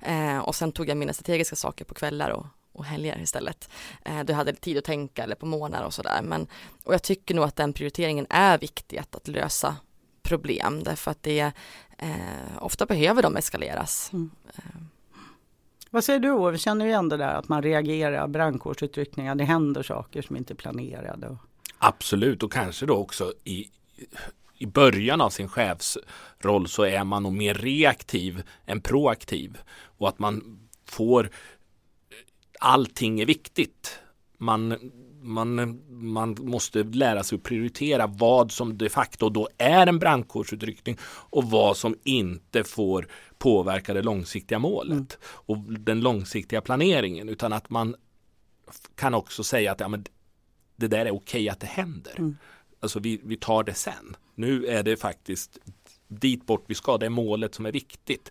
Eh, 0.00 0.38
och 0.38 0.54
sen 0.54 0.72
tog 0.72 0.88
jag 0.88 0.96
mina 0.96 1.12
strategiska 1.12 1.56
saker 1.56 1.84
på 1.84 1.94
kvällar 1.94 2.30
och, 2.30 2.46
och 2.72 2.84
helger 2.84 3.20
istället. 3.22 3.70
Eh, 4.04 4.20
du 4.24 4.32
hade 4.32 4.52
tid 4.52 4.78
att 4.78 4.84
tänka 4.84 5.22
eller 5.24 5.36
på 5.36 5.46
månader 5.46 5.86
och 5.86 5.94
sådär. 5.94 6.20
Men, 6.22 6.46
och 6.84 6.94
jag 6.94 7.02
tycker 7.02 7.34
nog 7.34 7.44
att 7.44 7.56
den 7.56 7.72
prioriteringen 7.72 8.26
är 8.30 8.58
viktig 8.58 8.98
att, 8.98 9.14
att 9.14 9.28
lösa 9.28 9.76
problem 10.22 10.82
därför 10.82 11.10
att 11.10 11.22
det 11.22 11.52
eh, 11.98 12.58
ofta 12.58 12.86
behöver 12.86 13.22
de 13.22 13.36
eskaleras. 13.36 14.10
Mm. 14.12 14.30
Vad 15.94 16.04
säger 16.04 16.20
du 16.20 16.30
Ove, 16.30 16.58
känner 16.58 16.84
du 16.84 16.90
igen 16.90 17.08
det 17.08 17.16
där 17.16 17.34
att 17.34 17.48
man 17.48 17.62
reagerar, 17.62 18.28
brandkårsutryckningar, 18.28 19.34
det 19.34 19.44
händer 19.44 19.82
saker 19.82 20.22
som 20.22 20.36
inte 20.36 20.52
är 20.52 20.56
planerade? 20.56 21.36
Absolut 21.78 22.42
och 22.42 22.52
kanske 22.52 22.86
då 22.86 22.94
också 22.94 23.32
i, 23.44 23.66
i 24.58 24.66
början 24.66 25.20
av 25.20 25.30
sin 25.30 25.48
chefsroll 25.48 26.68
så 26.68 26.82
är 26.82 27.04
man 27.04 27.22
nog 27.22 27.32
mer 27.32 27.54
reaktiv 27.54 28.42
än 28.66 28.80
proaktiv 28.80 29.58
och 29.98 30.08
att 30.08 30.18
man 30.18 30.58
får 30.84 31.24
eh, 31.24 31.30
allting 32.60 33.20
är 33.20 33.26
viktigt. 33.26 33.98
Man 34.38 34.78
man, 35.22 35.80
man 35.88 36.36
måste 36.40 36.82
lära 36.82 37.22
sig 37.22 37.36
att 37.36 37.42
prioritera 37.42 38.06
vad 38.06 38.52
som 38.52 38.78
de 38.78 38.88
facto 38.88 39.28
då 39.28 39.48
är 39.58 39.86
en 39.86 39.98
brandkårsutryckning 39.98 40.96
och 41.04 41.50
vad 41.50 41.76
som 41.76 41.96
inte 42.04 42.64
får 42.64 43.08
påverka 43.38 43.94
det 43.94 44.02
långsiktiga 44.02 44.58
målet 44.58 44.92
mm. 44.92 45.08
och 45.22 45.58
den 45.58 46.00
långsiktiga 46.00 46.60
planeringen 46.60 47.28
utan 47.28 47.52
att 47.52 47.70
man 47.70 47.94
kan 48.94 49.14
också 49.14 49.44
säga 49.44 49.72
att 49.72 49.80
ja, 49.80 49.88
men 49.88 50.04
det 50.76 50.88
där 50.88 51.06
är 51.06 51.14
okej 51.14 51.48
att 51.48 51.60
det 51.60 51.66
händer. 51.66 52.14
Mm. 52.18 52.36
Alltså 52.80 53.00
vi, 53.00 53.20
vi 53.24 53.36
tar 53.36 53.64
det 53.64 53.74
sen. 53.74 54.16
Nu 54.34 54.66
är 54.66 54.82
det 54.82 54.96
faktiskt 54.96 55.58
dit 56.08 56.46
bort 56.46 56.64
vi 56.66 56.74
ska, 56.74 56.98
det 56.98 57.06
är 57.06 57.10
målet 57.10 57.54
som 57.54 57.66
är 57.66 57.72
viktigt. 57.72 58.30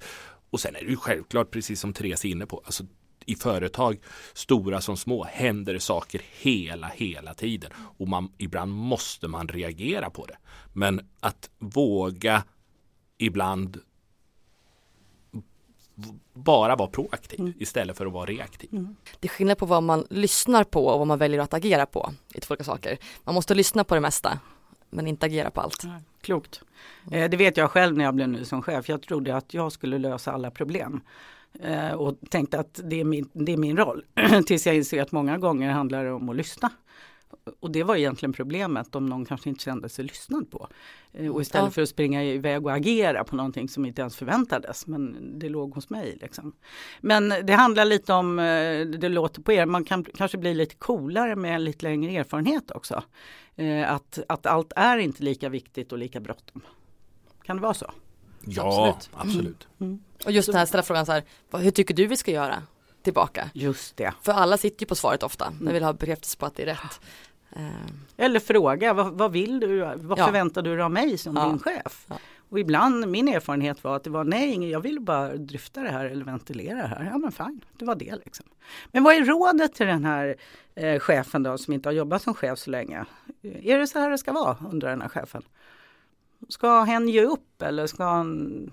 Och 0.49 0.59
sen 0.59 0.75
är 0.75 0.79
det 0.79 0.89
ju 0.89 0.97
självklart, 0.97 1.51
precis 1.51 1.79
som 1.79 1.93
Therese 1.93 2.25
är 2.25 2.29
inne 2.29 2.45
på, 2.45 2.61
alltså 2.65 2.83
i 3.25 3.35
företag, 3.35 3.99
stora 4.33 4.81
som 4.81 4.97
små, 4.97 5.23
händer 5.23 5.73
det 5.73 5.79
saker 5.79 6.21
hela, 6.31 6.87
hela 6.87 7.33
tiden. 7.33 7.71
Och 7.97 8.07
man, 8.07 8.31
ibland 8.37 8.71
måste 8.71 9.27
man 9.27 9.47
reagera 9.47 10.09
på 10.09 10.25
det. 10.25 10.37
Men 10.73 11.09
att 11.19 11.49
våga 11.59 12.43
ibland 13.17 13.77
bara 16.33 16.75
vara 16.75 16.89
proaktiv 16.89 17.39
mm. 17.39 17.53
istället 17.59 17.97
för 17.97 18.05
att 18.05 18.13
vara 18.13 18.25
reaktiv. 18.25 18.69
Mm. 18.71 18.95
Det 19.19 19.27
är 19.27 19.29
skillnad 19.29 19.57
på 19.57 19.65
vad 19.65 19.83
man 19.83 20.07
lyssnar 20.09 20.63
på 20.63 20.87
och 20.87 20.99
vad 20.99 21.07
man 21.07 21.19
väljer 21.19 21.39
att 21.39 21.53
agera 21.53 21.85
på 21.85 22.13
i 22.33 22.39
två 22.39 22.51
olika 22.51 22.63
saker. 22.63 22.97
Man 23.23 23.35
måste 23.35 23.55
lyssna 23.55 23.83
på 23.83 23.95
det 23.95 24.01
mesta 24.01 24.39
men 24.89 25.07
inte 25.07 25.25
agera 25.25 25.51
på 25.51 25.61
allt. 25.61 25.83
klokt. 26.21 26.61
Eh, 27.11 27.29
det 27.29 27.37
vet 27.37 27.57
jag 27.57 27.71
själv 27.71 27.97
när 27.97 28.05
jag 28.05 28.15
blev 28.15 28.29
ny 28.29 28.45
som 28.45 28.61
chef. 28.61 28.89
Jag 28.89 29.01
trodde 29.01 29.35
att 29.35 29.53
jag 29.53 29.71
skulle 29.71 29.97
lösa 29.97 30.31
alla 30.31 30.51
problem. 30.51 31.01
Eh, 31.59 31.93
och 31.93 32.17
tänkte 32.29 32.59
att 32.59 32.79
det 32.83 32.99
är 32.99 33.03
min, 33.03 33.29
det 33.33 33.53
är 33.53 33.57
min 33.57 33.77
roll. 33.77 34.05
Tills 34.45 34.65
jag 34.65 34.75
inser 34.75 35.01
att 35.01 35.11
många 35.11 35.37
gånger 35.37 35.71
handlar 35.71 36.03
det 36.03 36.11
om 36.11 36.29
att 36.29 36.35
lyssna. 36.35 36.69
Och 37.59 37.71
det 37.71 37.83
var 37.83 37.95
egentligen 37.95 38.33
problemet 38.33 38.95
om 38.95 39.05
någon 39.05 39.25
kanske 39.25 39.49
inte 39.49 39.63
kände 39.63 39.89
sig 39.89 40.05
lyssnad 40.05 40.51
på. 40.51 40.67
Eh, 41.13 41.31
och 41.31 41.41
istället 41.41 41.65
ja. 41.65 41.71
för 41.71 41.81
att 41.81 41.89
springa 41.89 42.23
iväg 42.23 42.65
och 42.65 42.73
agera 42.73 43.23
på 43.23 43.35
någonting 43.35 43.69
som 43.69 43.85
inte 43.85 44.01
ens 44.01 44.15
förväntades. 44.15 44.87
Men 44.87 45.17
det 45.39 45.49
låg 45.49 45.73
hos 45.73 45.89
mig. 45.89 46.17
Liksom. 46.21 46.53
Men 47.01 47.29
det 47.29 47.53
handlar 47.53 47.85
lite 47.85 48.13
om, 48.13 48.39
eh, 48.39 48.85
det 48.85 49.09
låter 49.09 49.41
på 49.41 49.51
er, 49.51 49.65
man 49.65 49.83
kan 49.83 50.03
kanske 50.03 50.37
bli 50.37 50.53
lite 50.53 50.75
coolare 50.75 51.35
med 51.35 51.61
lite 51.61 51.85
längre 51.85 52.11
erfarenhet 52.11 52.71
också. 52.71 53.03
Att, 53.87 54.19
att 54.27 54.45
allt 54.45 54.73
är 54.75 54.97
inte 54.97 55.23
lika 55.23 55.49
viktigt 55.49 55.91
och 55.91 55.97
lika 55.97 56.19
bråttom. 56.19 56.61
Kan 57.43 57.55
det 57.55 57.61
vara 57.61 57.73
så? 57.73 57.91
Ja, 58.45 58.87
absolut. 58.87 59.09
absolut. 59.13 59.67
Mm. 59.79 59.91
Mm. 59.91 60.03
Och 60.25 60.31
just 60.31 60.47
den 60.47 60.55
här 60.55 60.65
ställa 60.65 60.83
frågan 60.83 61.05
så 61.05 61.11
här, 61.11 61.23
hur 61.51 61.71
tycker 61.71 61.93
du 61.93 62.07
vi 62.07 62.17
ska 62.17 62.31
göra 62.31 62.63
tillbaka? 63.03 63.49
Just 63.53 63.97
det. 63.97 64.13
För 64.21 64.31
alla 64.31 64.57
sitter 64.57 64.81
ju 64.81 64.87
på 64.87 64.95
svaret 64.95 65.23
ofta, 65.23 65.45
mm. 65.45 65.65
de 65.65 65.73
vill 65.73 65.83
ha 65.83 65.93
bekräftelse 65.93 66.37
på 66.37 66.45
att 66.45 66.55
det 66.55 66.63
är 66.63 66.67
rätt. 66.67 67.01
Eh. 67.55 68.25
Eller 68.25 68.39
fråga, 68.39 68.93
vad, 68.93 69.13
vad 69.13 69.31
vill 69.31 69.59
du, 69.59 69.79
vad 69.95 70.19
ja. 70.19 70.25
förväntar 70.25 70.61
du 70.61 70.75
dig 70.75 70.83
av 70.83 70.91
mig 70.91 71.17
som 71.17 71.35
ja. 71.35 71.45
din 71.45 71.59
chef? 71.59 72.05
Ja. 72.07 72.17
Och 72.49 72.59
ibland, 72.59 73.07
min 73.07 73.27
erfarenhet 73.27 73.83
var 73.83 73.95
att 73.95 74.03
det 74.03 74.09
var 74.09 74.23
nej, 74.23 74.69
jag 74.69 74.79
ville 74.79 74.99
bara 74.99 75.35
dryfta 75.35 75.81
det 75.81 75.89
här 75.89 76.05
eller 76.05 76.25
ventilera 76.25 76.75
det 76.75 76.87
här. 76.87 77.09
Ja 77.11 77.17
men 77.17 77.31
fine, 77.31 77.61
det 77.77 77.85
var 77.85 77.95
det 77.95 78.15
liksom. 78.25 78.45
Men 78.91 79.03
vad 79.03 79.15
är 79.15 79.25
rådet 79.25 79.73
till 79.73 79.87
den 79.87 80.05
här 80.05 80.35
eh, 80.75 80.99
chefen 80.99 81.43
då 81.43 81.57
som 81.57 81.73
inte 81.73 81.89
har 81.89 81.93
jobbat 81.93 82.21
som 82.21 82.33
chef 82.33 82.59
så 82.59 82.69
länge? 82.69 83.05
Är 83.43 83.79
det 83.79 83.87
så 83.87 83.99
här 83.99 84.09
det 84.09 84.17
ska 84.17 84.31
vara, 84.31 84.57
undrar 84.71 84.89
den 84.89 85.01
här 85.01 85.09
chefen. 85.09 85.43
Ska 86.49 86.83
hen 86.83 87.09
ge 87.09 87.23
upp 87.23 87.61
eller 87.61 87.87
ska 87.87 88.03
han, 88.03 88.71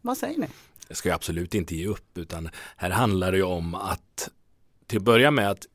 vad 0.00 0.16
säger 0.18 0.38
ni? 0.38 0.46
Jag 0.88 0.96
ska 0.96 1.14
absolut 1.14 1.54
inte 1.54 1.76
ge 1.76 1.86
upp 1.86 2.18
utan 2.18 2.50
här 2.76 2.90
handlar 2.90 3.32
det 3.32 3.42
om 3.42 3.74
att 3.74 4.30
till 4.86 4.98
att 4.98 5.04
börja 5.04 5.30
med 5.30 5.50
att 5.50 5.66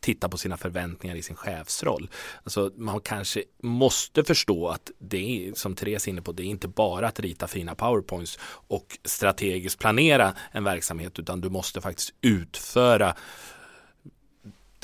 titta 0.00 0.28
på 0.28 0.38
sina 0.38 0.56
förväntningar 0.56 1.16
i 1.16 1.22
sin 1.22 1.36
chefsroll. 1.36 2.10
Alltså 2.44 2.72
man 2.76 3.00
kanske 3.00 3.44
måste 3.62 4.24
förstå 4.24 4.68
att 4.68 4.90
det 4.98 5.48
är, 5.48 5.54
som 5.54 5.74
Therese 5.74 6.06
är 6.06 6.10
inne 6.10 6.22
på, 6.22 6.32
det 6.32 6.42
är 6.42 6.46
inte 6.46 6.68
bara 6.68 7.08
att 7.08 7.20
rita 7.20 7.46
fina 7.46 7.74
powerpoints 7.74 8.38
och 8.46 8.98
strategiskt 9.04 9.78
planera 9.78 10.34
en 10.52 10.64
verksamhet 10.64 11.18
utan 11.18 11.40
du 11.40 11.50
måste 11.50 11.80
faktiskt 11.80 12.14
utföra 12.20 13.14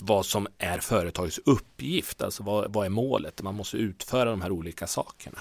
vad 0.01 0.27
som 0.27 0.47
är 0.59 0.79
företagets 0.79 1.41
uppgift, 1.45 2.23
alltså 2.23 2.43
vad, 2.43 2.73
vad 2.73 2.87
är 2.87 2.91
målet? 2.91 3.43
Man 3.43 3.55
måste 3.55 3.77
utföra 3.77 4.31
de 4.31 4.41
här 4.41 4.51
olika 4.51 4.87
sakerna. 4.87 5.39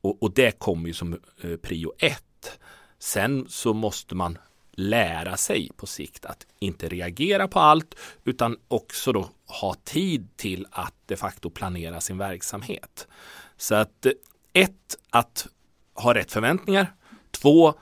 Och, 0.00 0.22
och 0.22 0.34
det 0.34 0.58
kommer 0.58 0.86
ju 0.86 0.94
som 0.94 1.20
eh, 1.42 1.56
prio 1.56 1.92
ett. 1.98 2.58
Sen 2.98 3.46
så 3.48 3.74
måste 3.74 4.14
man 4.14 4.38
lära 4.72 5.36
sig 5.36 5.70
på 5.76 5.86
sikt 5.86 6.24
att 6.24 6.46
inte 6.58 6.88
reagera 6.88 7.48
på 7.48 7.60
allt 7.60 7.94
utan 8.24 8.56
också 8.68 9.12
då 9.12 9.30
ha 9.46 9.74
tid 9.74 10.36
till 10.36 10.66
att 10.70 10.94
de 11.06 11.16
facto 11.16 11.50
planera 11.50 12.00
sin 12.00 12.18
verksamhet. 12.18 13.08
Så 13.56 13.74
att 13.74 14.06
eh, 14.06 14.12
ett, 14.52 14.96
att 15.10 15.46
ha 15.94 16.14
rätt 16.14 16.32
förväntningar. 16.32 16.94
Två, 17.30 17.74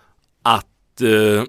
att 0.43 1.01
eh, 1.01 1.45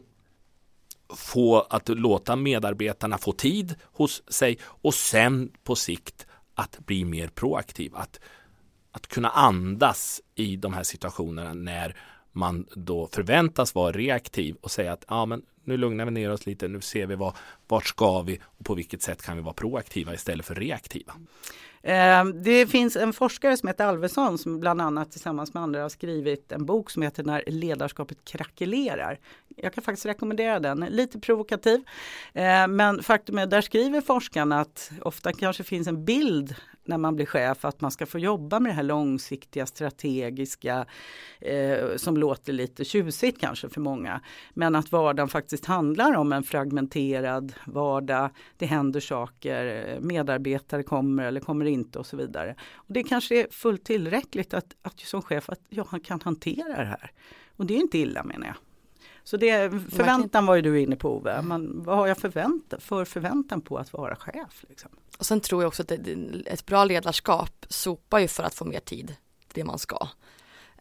få 1.16 1.60
att 1.60 1.90
låta 1.90 2.36
medarbetarna 2.36 3.18
få 3.18 3.32
tid 3.32 3.76
hos 3.84 4.24
sig 4.28 4.58
och 4.64 4.94
sen 4.94 5.52
på 5.64 5.76
sikt 5.76 6.28
att 6.56 6.80
bli 6.80 7.06
mer 7.06 7.28
proaktiv. 7.28 7.96
Att, 7.96 8.20
att 9.00 9.08
kunna 9.08 9.30
andas 9.30 10.22
i 10.36 10.56
de 10.56 10.74
här 10.74 10.84
situationerna 10.84 11.54
när 11.54 11.96
man 12.32 12.66
då 12.76 13.08
förväntas 13.08 13.76
vara 13.76 13.92
reaktiv 13.92 14.56
och 14.62 14.72
säga 14.72 14.94
att 14.94 15.06
ja, 15.08 15.26
men 15.26 15.42
nu 15.64 15.78
lugnar 15.78 16.06
vi 16.06 16.12
ner 16.12 16.32
oss 16.32 16.46
lite, 16.46 16.68
nu 16.68 16.82
ser 16.82 17.08
vi 17.08 17.16
vad, 17.16 17.34
vart 17.68 17.88
ska 17.88 18.22
vi 18.22 18.40
och 18.44 18.66
på 18.66 18.76
vilket 18.76 19.02
sätt 19.02 19.22
kan 19.22 19.38
vi 19.38 19.44
vara 19.44 19.54
proaktiva 19.54 20.14
istället 20.14 20.46
för 20.46 20.56
reaktiva. 20.56 21.14
Eh, 21.84 22.26
det 22.26 22.68
finns 22.68 22.96
en 22.96 23.14
forskare 23.14 23.58
som 23.58 23.68
heter 23.68 23.86
Alvesson 23.86 24.38
som 24.38 24.60
bland 24.60 24.82
annat 24.82 25.12
tillsammans 25.12 25.54
med 25.54 25.64
andra 25.64 25.82
har 25.82 25.90
skrivit 25.90 26.52
en 26.52 26.66
bok 26.66 26.90
som 26.90 27.02
heter 27.02 27.24
När 27.24 27.44
ledarskapet 27.48 28.26
krackelerar. 28.26 29.20
Jag 29.56 29.74
kan 29.74 29.84
faktiskt 29.84 30.06
rekommendera 30.06 30.60
den, 30.60 30.80
lite 30.80 31.20
provokativ. 31.20 31.84
Eh, 32.34 32.68
men 32.68 33.04
faktum 33.04 33.38
är, 33.38 33.46
där 33.46 33.62
skriver 33.62 34.02
forskarna 34.02 34.60
att 34.60 34.92
ofta 35.02 35.34
kanske 35.34 35.64
finns 35.64 35.88
en 35.88 36.06
bild 36.06 36.56
när 36.90 36.98
man 36.98 37.16
blir 37.16 37.26
chef 37.26 37.66
att 37.66 37.82
man 37.82 37.92
ska 37.92 38.06
få 38.06 38.20
jobba 38.20 38.60
med 38.60 38.72
det 38.72 38.76
här 38.76 38.84
långsiktiga 38.84 39.66
strategiska 39.66 40.86
eh, 41.42 41.96
som 41.96 42.18
låter 42.18 42.54
lite 42.54 42.86
tjusigt 42.86 43.42
kanske 43.42 43.70
för 43.70 43.82
många. 43.82 44.22
Men 44.54 44.76
att 44.76 44.92
vardagen 44.92 45.30
faktiskt 45.30 45.49
handlar 45.66 46.16
om 46.16 46.34
en 46.34 46.44
fragmenterad 46.44 47.54
vardag. 47.66 48.30
Det 48.58 48.66
händer 48.66 49.00
saker, 49.00 49.98
medarbetare 50.02 50.84
kommer 50.84 51.24
eller 51.24 51.42
kommer 51.42 51.66
inte 51.66 52.00
och 52.00 52.06
så 52.06 52.18
vidare. 52.18 52.56
Och 52.74 52.94
det 52.94 53.04
kanske 53.04 53.44
är 53.44 53.48
fullt 53.52 53.84
tillräckligt 53.84 54.54
att, 54.54 54.76
att 54.82 55.00
som 55.00 55.22
chef 55.22 55.50
att 55.50 55.62
jag 55.70 56.04
kan 56.04 56.22
hantera 56.22 56.78
det 56.78 56.86
här. 56.86 57.12
Och 57.56 57.66
det 57.66 57.74
är 57.74 57.80
inte 57.80 57.98
illa 57.98 58.24
menar 58.24 58.48
jag. 58.48 58.56
Så 59.24 59.38
det, 59.38 59.72
förväntan 59.92 60.46
var 60.46 60.56
ju 60.56 60.62
du 60.62 60.82
inne 60.82 60.96
på 60.96 61.18
Ove. 61.18 61.42
Man, 61.42 61.84
vad 61.84 61.98
har 61.98 62.08
jag 62.08 62.18
förväntan, 62.18 62.80
för 62.80 63.06
förväntan 63.06 63.62
på 63.62 63.78
att 63.78 63.94
vara 63.94 64.16
chef? 64.16 64.66
Liksom? 64.70 64.92
Och 65.18 65.26
sen 65.26 65.40
tror 65.40 65.62
jag 65.62 65.68
också 65.68 65.84
att 65.84 65.92
ett 66.46 66.66
bra 66.66 66.86
ledarskap 66.86 67.66
sopar 67.70 68.20
ju 68.20 68.28
för 68.28 68.44
att 68.44 68.54
få 68.54 68.66
mer 68.66 68.80
tid, 68.80 69.16
det 69.54 69.64
man 69.64 69.80
ska. 69.80 70.08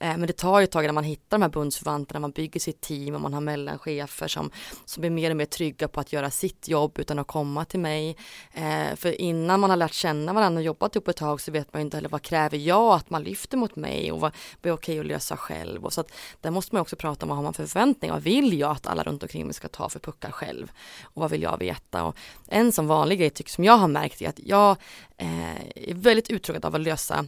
Eh, 0.01 0.17
men 0.17 0.27
det 0.27 0.33
tar 0.33 0.61
ju 0.61 0.65
ett 0.65 0.71
tag 0.71 0.85
när 0.85 0.93
man 0.93 1.05
hittar 1.05 1.39
de 1.39 1.43
här 1.43 1.49
bundsförvanterna, 1.49 2.21
man 2.21 2.31
bygger 2.31 2.61
sitt 2.61 2.81
team 2.81 3.15
och 3.15 3.21
man 3.21 3.35
har 3.35 3.41
mellanchefer 3.41 4.29
som, 4.29 4.51
som 4.85 5.01
blir 5.01 5.11
mer 5.11 5.31
och 5.31 5.37
mer 5.37 5.45
trygga 5.45 5.89
på 5.89 6.01
att 6.01 6.13
göra 6.13 6.31
sitt 6.31 6.69
jobb 6.69 6.99
utan 6.99 7.19
att 7.19 7.27
komma 7.27 7.65
till 7.65 7.81
mig. 7.81 8.17
Eh, 8.53 8.97
för 8.97 9.21
innan 9.21 9.61
man 9.61 9.71
har 9.71 9.77
lärt 9.77 9.93
känna 9.93 10.33
varandra 10.33 10.59
och 10.59 10.65
jobbat 10.65 10.97
ihop 10.97 11.09
ett 11.09 11.17
tag 11.17 11.41
så 11.41 11.53
vet 11.53 11.73
man 11.73 11.81
ju 11.81 11.85
inte 11.85 11.97
heller 11.97 12.09
vad 12.09 12.23
kräver 12.23 12.59
jag 12.59 12.95
att 12.95 13.11
man 13.11 13.23
lyfter 13.23 13.57
mot 13.57 13.77
mig 13.77 14.13
och 14.13 14.21
vad, 14.21 14.35
vad 14.63 14.71
är 14.71 14.75
okej 14.77 15.01
att 15.01 15.07
lösa 15.07 15.37
själv. 15.37 15.85
Och 15.85 15.93
så 15.93 16.01
att 16.01 16.13
där 16.41 16.51
måste 16.51 16.75
man 16.75 16.83
också 16.83 16.97
prata 16.97 17.25
om 17.25 17.29
vad 17.29 17.37
har 17.37 17.43
man 17.43 17.55
för 17.55 17.67
förväntningar, 17.67 18.15
vad 18.15 18.23
vill 18.23 18.59
jag 18.59 18.71
att 18.71 18.87
alla 18.87 19.03
runt 19.03 19.23
omkring 19.23 19.45
mig 19.45 19.55
ska 19.55 19.69
ta 19.69 19.89
för 19.89 19.99
puckar 19.99 20.31
själv 20.31 20.73
och 21.03 21.23
vad 21.23 21.31
vill 21.31 21.43
jag 21.43 21.59
veta. 21.59 22.05
Och 22.05 22.17
en 22.47 22.73
som 22.73 22.87
vanlig 22.87 23.19
grej 23.19 23.31
tycker 23.31 23.51
som 23.51 23.65
jag 23.65 23.77
har 23.77 23.89
märkt 23.89 24.23
är 24.23 24.29
att 24.29 24.41
jag 24.45 24.77
eh, 25.17 25.61
är 25.75 25.95
väldigt 25.95 26.31
uttråkad 26.31 26.65
av 26.65 26.75
att 26.75 26.81
lösa 26.81 27.25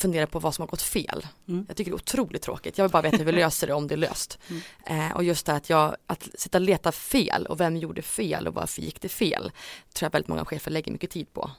fundera 0.00 0.26
på 0.26 0.38
vad 0.38 0.54
som 0.54 0.62
har 0.62 0.66
gått 0.66 0.82
fel. 0.82 1.26
Mm. 1.48 1.64
Jag 1.68 1.76
tycker 1.76 1.90
det 1.90 1.94
är 1.94 1.96
otroligt 1.96 2.42
tråkigt. 2.42 2.78
Jag 2.78 2.84
vill 2.84 2.92
bara 2.92 3.02
veta 3.02 3.16
hur 3.16 3.24
vi 3.24 3.32
löser 3.42 3.66
det 3.66 3.72
om 3.72 3.88
det 3.88 3.94
är 3.94 3.96
löst. 3.96 4.38
Mm. 4.48 4.62
Eh, 4.86 5.16
och 5.16 5.24
just 5.24 5.46
det 5.46 5.52
att 5.52 5.70
jag, 5.70 5.96
att 6.06 6.28
sitta 6.34 6.58
och 6.58 6.62
leta 6.62 6.92
fel 6.92 7.46
och 7.46 7.60
vem 7.60 7.76
gjorde 7.76 8.02
fel 8.02 8.48
och 8.48 8.54
varför 8.54 8.82
gick 8.82 9.00
det 9.00 9.08
fel. 9.08 9.52
Tror 9.94 10.06
jag 10.06 10.12
väldigt 10.12 10.28
många 10.28 10.44
chefer 10.44 10.70
lägger 10.70 10.92
mycket 10.92 11.10
tid 11.10 11.32
på. 11.32 11.50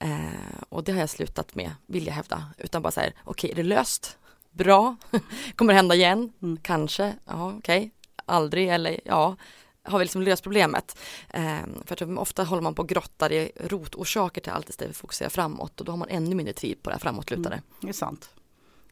Eh, 0.00 0.62
och 0.68 0.84
det 0.84 0.92
har 0.92 1.00
jag 1.00 1.10
slutat 1.10 1.54
med, 1.54 1.70
vill 1.86 2.06
jag 2.06 2.14
hävda. 2.14 2.44
Utan 2.58 2.82
bara 2.82 2.90
så 2.90 3.00
här, 3.00 3.14
okej 3.24 3.30
okay, 3.30 3.50
är 3.50 3.54
det 3.54 3.68
löst? 3.68 4.18
Bra, 4.50 4.96
kommer 5.56 5.72
det 5.72 5.76
hända 5.76 5.94
igen? 5.94 6.32
Mm. 6.42 6.56
Kanske, 6.62 7.14
ja 7.24 7.48
okej, 7.58 7.78
okay. 7.78 7.90
aldrig 8.26 8.68
eller 8.68 9.00
ja 9.04 9.36
har 9.84 9.98
vi 9.98 10.04
liksom 10.04 10.22
löst 10.22 10.42
problemet. 10.42 10.98
Eh, 11.30 11.58
för 11.84 12.02
att 12.02 12.18
ofta 12.18 12.44
håller 12.44 12.62
man 12.62 12.74
på 12.74 12.82
och 12.82 12.88
grottar 12.88 13.32
i 13.32 13.52
rotorsaker 13.56 14.40
till 14.40 14.52
allt 14.52 14.68
istället 14.68 14.96
för 14.96 14.98
att 14.98 15.00
fokusera 15.00 15.30
framåt 15.30 15.80
och 15.80 15.86
då 15.86 15.92
har 15.92 15.96
man 15.96 16.08
ännu 16.08 16.34
mindre 16.34 16.54
tid 16.54 16.82
på 16.82 16.90
det 16.90 16.94
här 16.94 17.00
framåtlutade. 17.00 17.54
Mm, 17.54 17.64
det 17.80 17.88
är 17.88 17.92
sant. 17.92 18.30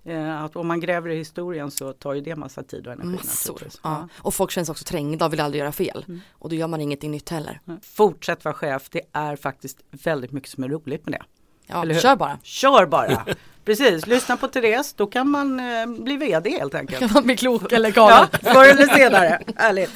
Eh, 0.04 0.42
att 0.42 0.56
om 0.56 0.66
man 0.66 0.80
gräver 0.80 1.10
i 1.10 1.16
historien 1.16 1.70
så 1.70 1.92
tar 1.92 2.14
ju 2.14 2.20
det 2.20 2.36
massa 2.36 2.62
tid 2.62 2.86
och 2.86 2.92
energi. 2.92 3.10
Massor. 3.10 3.62
Ja. 3.82 4.08
Och 4.16 4.34
folk 4.34 4.50
känns 4.50 4.68
också 4.68 4.84
trängda 4.84 5.26
och 5.26 5.32
vill 5.32 5.40
aldrig 5.40 5.60
göra 5.60 5.72
fel. 5.72 6.04
Mm. 6.08 6.20
Och 6.32 6.48
då 6.48 6.56
gör 6.56 6.66
man 6.66 6.80
ingenting 6.80 7.10
nytt 7.10 7.28
heller. 7.28 7.60
Fortsätt 7.82 8.44
vara 8.44 8.54
chef, 8.54 8.88
det 8.90 9.00
är 9.12 9.36
faktiskt 9.36 9.78
väldigt 9.90 10.32
mycket 10.32 10.50
som 10.50 10.64
är 10.64 10.68
roligt 10.68 11.06
med 11.06 11.12
det. 11.12 11.22
Ja, 11.66 12.00
kör 12.00 12.16
bara. 12.16 12.38
Kör 12.42 12.86
bara. 12.86 13.26
Precis, 13.64 14.06
lyssna 14.06 14.36
på 14.36 14.48
Therese, 14.48 14.92
då 14.92 15.06
kan 15.06 15.28
man 15.28 15.60
eh, 15.60 15.86
bli 15.86 16.16
vd 16.16 16.50
helt 16.50 16.74
enkelt. 16.74 16.98
Kan 17.00 17.10
man 17.12 17.22
bli 17.22 17.36
klok 17.36 17.72
eller 17.72 17.90
galen. 17.94 18.28
ja, 18.32 18.52
förr 18.52 18.64
eller 18.64 18.86
senare. 18.86 19.40
Härligt. 19.56 19.90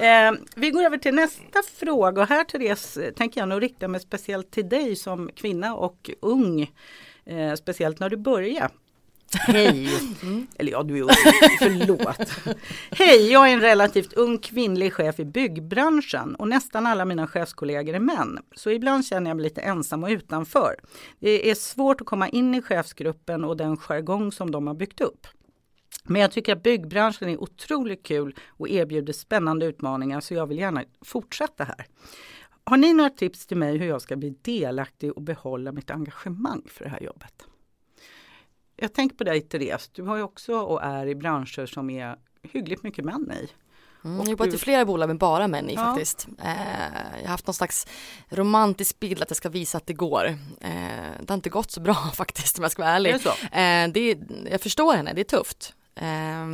Eh, 0.00 0.32
vi 0.56 0.70
går 0.70 0.84
över 0.84 0.98
till 0.98 1.14
nästa 1.14 1.62
fråga 1.76 2.22
och 2.22 2.28
här 2.28 2.44
Therese 2.44 2.98
tänker 3.16 3.40
jag 3.40 3.48
nog 3.48 3.62
rikta 3.62 3.88
mig 3.88 4.00
speciellt 4.00 4.50
till 4.50 4.68
dig 4.68 4.96
som 4.96 5.30
kvinna 5.34 5.74
och 5.74 6.10
ung. 6.20 6.72
Eh, 7.26 7.54
speciellt 7.54 8.00
när 8.00 8.10
du 8.10 8.16
börjar. 8.16 8.70
Hej! 9.34 9.88
Mm. 10.22 10.46
Eller 10.58 10.72
ja, 10.72 10.82
du 10.82 10.98
är 10.98 11.02
ung, 11.02 11.08
förlåt. 11.58 12.56
Hej, 12.90 13.32
jag 13.32 13.48
är 13.48 13.52
en 13.52 13.60
relativt 13.60 14.12
ung 14.12 14.38
kvinnlig 14.38 14.92
chef 14.92 15.20
i 15.20 15.24
byggbranschen 15.24 16.34
och 16.34 16.48
nästan 16.48 16.86
alla 16.86 17.04
mina 17.04 17.26
chefskollegor 17.26 17.94
är 17.94 18.00
män. 18.00 18.38
Så 18.56 18.70
ibland 18.70 19.06
känner 19.06 19.30
jag 19.30 19.36
mig 19.36 19.44
lite 19.44 19.60
ensam 19.60 20.04
och 20.04 20.10
utanför. 20.10 20.76
Det 21.18 21.50
är 21.50 21.54
svårt 21.54 22.00
att 22.00 22.06
komma 22.06 22.28
in 22.28 22.54
i 22.54 22.62
chefsgruppen 22.62 23.44
och 23.44 23.56
den 23.56 23.76
jargong 23.76 24.32
som 24.32 24.50
de 24.50 24.66
har 24.66 24.74
byggt 24.74 25.00
upp. 25.00 25.26
Men 26.02 26.22
jag 26.22 26.32
tycker 26.32 26.52
att 26.52 26.62
byggbranschen 26.62 27.28
är 27.28 27.42
otroligt 27.42 28.02
kul 28.06 28.34
och 28.48 28.68
erbjuder 28.68 29.12
spännande 29.12 29.66
utmaningar 29.66 30.20
så 30.20 30.34
jag 30.34 30.46
vill 30.46 30.58
gärna 30.58 30.84
fortsätta 31.00 31.64
här. 31.64 31.86
Har 32.64 32.76
ni 32.76 32.94
några 32.94 33.10
tips 33.10 33.46
till 33.46 33.56
mig 33.56 33.78
hur 33.78 33.86
jag 33.86 34.02
ska 34.02 34.16
bli 34.16 34.30
delaktig 34.42 35.12
och 35.12 35.22
behålla 35.22 35.72
mitt 35.72 35.90
engagemang 35.90 36.62
för 36.66 36.84
det 36.84 36.90
här 36.90 37.00
jobbet? 37.00 37.46
Jag 38.76 38.94
tänker 38.94 39.16
på 39.16 39.24
dig 39.24 39.40
Therese, 39.40 39.90
du 39.92 40.02
har 40.02 40.16
ju 40.16 40.22
också 40.22 40.54
och 40.54 40.82
är 40.82 41.06
i 41.06 41.14
branscher 41.14 41.66
som 41.66 41.90
är 41.90 42.16
hyggligt 42.42 42.82
mycket 42.82 43.04
män 43.04 43.32
i. 43.32 43.48
Mm, 44.04 44.16
jag 44.16 44.24
har 44.24 44.30
jobbat 44.30 44.54
i 44.54 44.58
flera 44.58 44.84
bolag 44.84 45.08
med 45.08 45.18
bara 45.18 45.48
män 45.48 45.70
i 45.70 45.74
ja. 45.74 45.84
faktiskt. 45.84 46.28
Eh, 46.44 46.50
jag 47.14 47.22
har 47.22 47.28
haft 47.28 47.46
någon 47.46 47.54
slags 47.54 47.86
romantisk 48.28 49.00
bild 49.00 49.22
att 49.22 49.30
jag 49.30 49.36
ska 49.36 49.48
visa 49.48 49.78
att 49.78 49.86
det 49.86 49.92
går. 49.92 50.26
Eh, 50.60 50.70
det 51.20 51.28
har 51.28 51.34
inte 51.34 51.50
gått 51.50 51.70
så 51.70 51.80
bra 51.80 51.94
faktiskt 52.14 52.58
om 52.58 52.62
jag 52.62 52.72
ska 52.72 52.82
vara 52.82 52.92
ärlig. 52.92 53.16
Det 53.22 53.58
eh, 53.58 53.88
det, 53.92 54.18
jag 54.50 54.60
förstår 54.60 54.94
henne, 54.94 55.12
det 55.12 55.20
är 55.20 55.38
tufft. 55.38 55.74
Eh, 55.96 56.46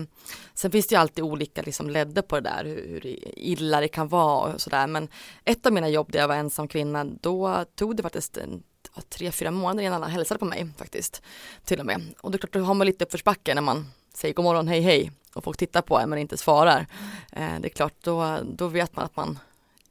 sen 0.54 0.70
finns 0.70 0.86
det 0.86 0.94
ju 0.94 1.00
alltid 1.00 1.24
olika 1.24 1.62
liksom 1.62 1.90
ledde 1.90 2.22
på 2.22 2.40
det 2.40 2.50
där, 2.50 2.64
hur, 2.64 2.88
hur 2.88 3.06
illa 3.38 3.80
det 3.80 3.88
kan 3.88 4.08
vara 4.08 4.52
och 4.54 4.60
sådär. 4.60 4.86
Men 4.86 5.08
ett 5.44 5.66
av 5.66 5.72
mina 5.72 5.88
jobb 5.88 6.12
där 6.12 6.18
jag 6.18 6.28
var 6.28 6.36
ensam 6.36 6.68
kvinna, 6.68 7.04
då 7.04 7.64
tog 7.74 7.96
det 7.96 8.02
faktiskt 8.02 8.36
en, 8.36 8.62
tre, 9.08 9.32
fyra 9.32 9.50
månader 9.50 9.82
innan 9.82 9.94
alla 9.94 10.06
hälsade 10.06 10.38
på 10.38 10.44
mig 10.44 10.68
faktiskt. 10.76 11.22
Till 11.64 11.80
och 11.80 11.86
med. 11.86 12.02
Och 12.20 12.30
det 12.30 12.36
är 12.36 12.38
klart, 12.38 12.52
då 12.52 12.60
har 12.60 12.74
man 12.74 12.86
lite 12.86 13.04
uppförsbacke 13.04 13.54
när 13.54 13.62
man 13.62 13.86
säger 14.14 14.34
god 14.34 14.44
morgon, 14.44 14.68
hej 14.68 14.80
hej 14.80 15.12
och 15.34 15.44
folk 15.44 15.56
tittar 15.56 15.82
på 15.82 15.98
en 15.98 16.10
men 16.10 16.18
inte 16.18 16.36
svarar. 16.36 16.86
Eh, 17.32 17.60
det 17.60 17.68
är 17.68 17.74
klart, 17.74 17.94
då, 18.00 18.38
då 18.44 18.68
vet 18.68 18.96
man 18.96 19.04
att 19.04 19.16
man 19.16 19.38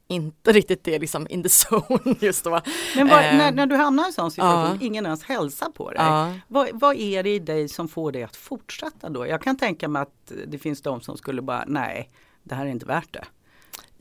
inte 0.10 0.52
riktigt 0.52 0.88
är 0.88 1.00
liksom 1.00 1.28
in 1.30 1.43
the 1.43 1.50
zone 1.69 2.15
just 2.19 2.43
då. 2.43 2.62
Men 2.95 3.08
vad, 3.08 3.30
Eh, 3.30 3.38
när, 3.38 3.52
när 3.52 3.65
du 3.65 3.76
hamnar 3.76 4.04
i 4.04 4.08
en 4.08 4.13
sån 4.13 4.32
situation, 4.32 4.78
ja. 4.80 4.86
ingen 4.86 5.06
ens 5.06 5.24
hälsar 5.24 5.69
på 5.69 5.91
dig. 5.91 6.02
Ja. 6.02 6.34
Vad, 6.48 6.69
vad 6.74 6.95
är 6.95 7.24
det 7.24 7.30
i 7.30 7.39
dig 7.39 7.69
som 7.69 7.88
får 7.88 8.12
dig 8.12 8.24
att 8.24 8.36
fortsätta 8.36 9.10
då? 9.10 9.28
Jag 9.28 9.41
kan 9.41 9.58
tänka 9.58 9.88
mig 9.88 10.02
att 10.02 10.32
det 10.48 10.58
finns 10.58 10.82
de 10.82 11.02
som 11.02 11.17
skulle 11.17 11.41
bara, 11.41 11.63
nej, 11.67 12.10
det 12.43 12.56
här 12.56 12.65
är 12.65 12.69
inte 12.69 12.86
värt 12.86 13.13
det. 13.13 13.26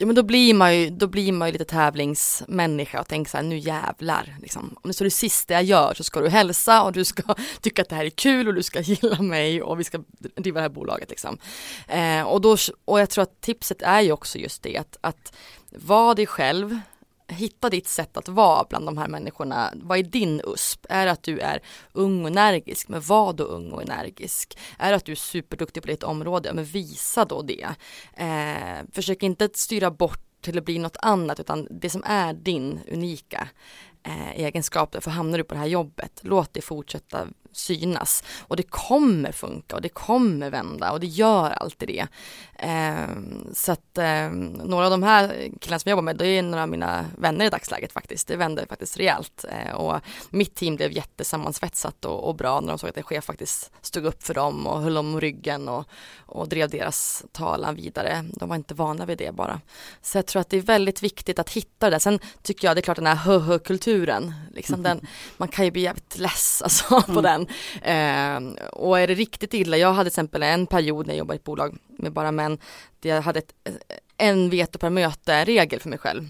Ja 0.01 0.07
men 0.07 0.15
då 0.15 0.23
blir 0.23 0.55
man 0.55 0.77
ju, 0.77 0.91
då 0.91 1.07
blir 1.07 1.33
man 1.33 1.49
ju 1.49 1.53
lite 1.53 1.65
tävlingsmänniska 1.65 3.01
och 3.01 3.09
tänker 3.09 3.31
så 3.31 3.37
här, 3.37 3.45
nu 3.45 3.59
jävlar. 3.59 4.37
Liksom. 4.43 4.77
Om 4.83 4.89
det 4.89 4.95
står 4.95 5.05
det 5.05 5.11
sista 5.11 5.55
jag 5.55 5.63
gör 5.63 5.95
så 5.95 6.05
ska 6.05 6.21
du 6.21 6.29
hälsa 6.29 6.83
och 6.83 6.93
du 6.93 7.05
ska 7.05 7.35
tycka 7.61 7.83
att 7.83 7.89
det 7.89 7.97
här 7.97 8.05
är 8.05 8.11
kul 8.11 8.49
och 8.49 8.55
du 8.55 8.63
ska 8.63 8.81
gilla 8.83 9.23
mig 9.23 9.63
och 9.63 9.81
vi 9.81 9.85
ska 9.85 9.99
driva 10.37 10.61
det 10.61 10.63
här 10.63 10.69
bolaget 10.69 11.11
liksom. 11.11 11.39
Eh, 11.89 12.23
och, 12.23 12.41
då, 12.41 12.57
och 12.85 13.01
jag 13.01 13.11
tror 13.11 13.23
att 13.23 13.41
tipset 13.41 13.83
är 13.83 14.01
ju 14.01 14.13
också 14.13 14.39
just 14.39 14.63
det 14.63 14.77
att, 14.77 14.97
att 15.01 15.33
var 15.71 16.15
dig 16.15 16.27
själv, 16.27 16.81
hitta 17.29 17.71
ditt 17.71 17.89
sätt 17.89 18.17
att 18.17 18.29
vara 18.29 18.67
bland 18.69 18.87
de 18.87 18.99
här 18.99 19.09
människorna. 19.09 19.73
Vad 19.75 19.99
är 19.99 20.03
din 20.03 20.41
USP? 20.45 20.87
Är 20.89 21.07
det 21.07 21.13
att 21.13 21.23
du 21.23 21.39
är 21.39 21.63
ung 21.93 22.23
och 22.23 22.29
energisk? 22.29 22.89
Men 22.89 23.01
var 23.01 23.33
då 23.33 23.45
ung 23.45 23.73
och 23.73 23.83
energisk? 23.83 24.59
Är 24.79 24.91
det 24.91 24.97
att 24.97 25.05
du 25.05 25.13
är 25.13 25.17
superduktig 25.17 25.83
på 25.83 25.89
ditt 25.89 26.03
område? 26.03 26.53
Men 26.53 26.65
visa 26.65 27.25
då 27.25 27.43
det. 27.43 27.69
Eh, 28.15 28.87
försök 28.93 29.23
inte 29.23 29.49
styra 29.55 29.91
bort 29.91 30.25
till 30.41 30.59
att 30.59 30.65
bli 30.65 30.79
något 30.79 30.97
annat 31.03 31.41
utan 31.41 31.69
det 31.71 31.91
som 31.91 32.03
är 32.07 32.33
din 32.33 32.81
unika 32.93 33.49
eh, 34.03 34.31
egenskap. 34.31 34.97
För 35.01 35.11
hamnar 35.11 35.39
du 35.39 35.45
på 35.45 35.55
det 35.55 35.61
här 35.61 35.67
jobbet, 35.67 36.21
låt 36.23 36.53
det 36.53 36.61
fortsätta 36.61 37.27
synas. 37.53 38.25
Och 38.41 38.57
det 38.57 38.63
kommer 38.63 39.33
funka 39.33 39.77
och 39.77 39.83
det 39.83 39.89
kommer 39.89 40.51
vända 40.51 40.93
och 40.93 41.01
det 41.01 41.07
gör 41.07 41.51
alltid 41.51 41.89
det. 41.89 42.07
Eh, 42.59 43.09
så 43.53 43.73
att 43.73 43.99
eh, 43.99 44.31
några 44.31 44.85
av 44.85 44.91
de 44.91 45.03
här 45.03 45.49
killarna 45.61 45.79
som 45.79 45.89
jag 45.89 45.91
jobbar 45.91 46.03
med, 46.03 46.17
det 46.17 46.27
är 46.27 46.43
några 46.43 46.63
av 46.63 46.69
mina 46.69 47.07
vänner 47.19 47.45
i 47.45 47.51
dagsläget 47.51 47.93
faktiskt. 47.93 48.29
Det 48.29 48.37
vände 48.37 48.67
faktiskt 48.67 48.99
rejält 48.99 49.45
eh, 49.51 49.75
och 49.75 50.01
mitt 50.31 50.55
team 50.55 50.77
blev 50.77 50.93
jättesammansvetsat 50.93 52.05
och, 52.05 52.29
och 52.29 52.35
bra 52.35 52.61
när 52.61 52.69
de 52.69 52.79
såg 52.79 52.91
att 52.91 52.97
en 52.97 53.03
chef 53.03 53.25
faktiskt 53.25 53.71
stod 53.81 54.05
upp 54.05 54.23
för 54.23 54.35
dem 54.35 54.67
och 54.67 54.83
höll 54.83 54.99
om 54.99 55.21
ryggen 55.21 55.69
och, 55.69 55.89
och 56.27 56.49
drev 56.49 56.71
deras 56.71 57.25
talan 57.33 57.75
vidare. 57.75 58.25
De 58.33 58.49
var 58.49 58.57
inte 58.57 58.75
vana 58.75 59.07
vid 59.07 59.19
det 59.19 59.35
bara. 59.35 59.61
Så 60.03 60.19
jag 60.19 60.27
tror 60.27 60.41
att 60.41 60.51
det 60.51 60.57
är 60.57 60.63
väldigt 60.63 61.03
viktigt 61.03 61.39
att 61.39 61.51
hitta 61.51 61.87
det 61.87 61.91
där. 61.91 61.99
Sen 61.99 62.19
tycker 62.43 62.69
jag 62.69 62.77
det 62.77 62.81
är 62.81 62.83
klart 62.83 62.97
den 62.97 63.07
här 63.07 63.15
hö-hö-kulturen, 63.15 64.35
liksom 64.55 64.83
den, 64.83 65.07
man 65.37 65.49
kan 65.49 65.65
ju 65.65 65.71
bli 65.71 65.83
jävligt 65.83 66.19
less 66.19 66.63
alltså, 66.63 67.03
på 67.03 67.21
den. 67.21 67.38
Eh, 67.83 68.65
och 68.73 69.01
är 69.01 69.07
det 69.07 69.15
riktigt 69.15 69.55
illa, 69.55 69.77
jag 69.77 69.93
hade 69.93 70.11
till 70.11 70.15
exempel 70.15 70.43
en 70.43 70.67
period 70.67 71.07
när 71.07 71.15
jag 71.15 71.19
jobbade 71.19 71.37
i 71.37 71.39
ett 71.39 71.45
bolag 71.45 71.79
med 71.99 72.13
bara 72.13 72.33
män, 72.33 72.59
där 73.01 73.11
jag 73.11 73.23
hade 73.23 73.39
ett, 73.39 73.55
en 74.17 74.51
veto 74.51 74.79
per 74.79 74.91
möte-regel 74.91 75.81
för 75.81 75.89
mig 75.89 75.99
själv. 75.99 76.29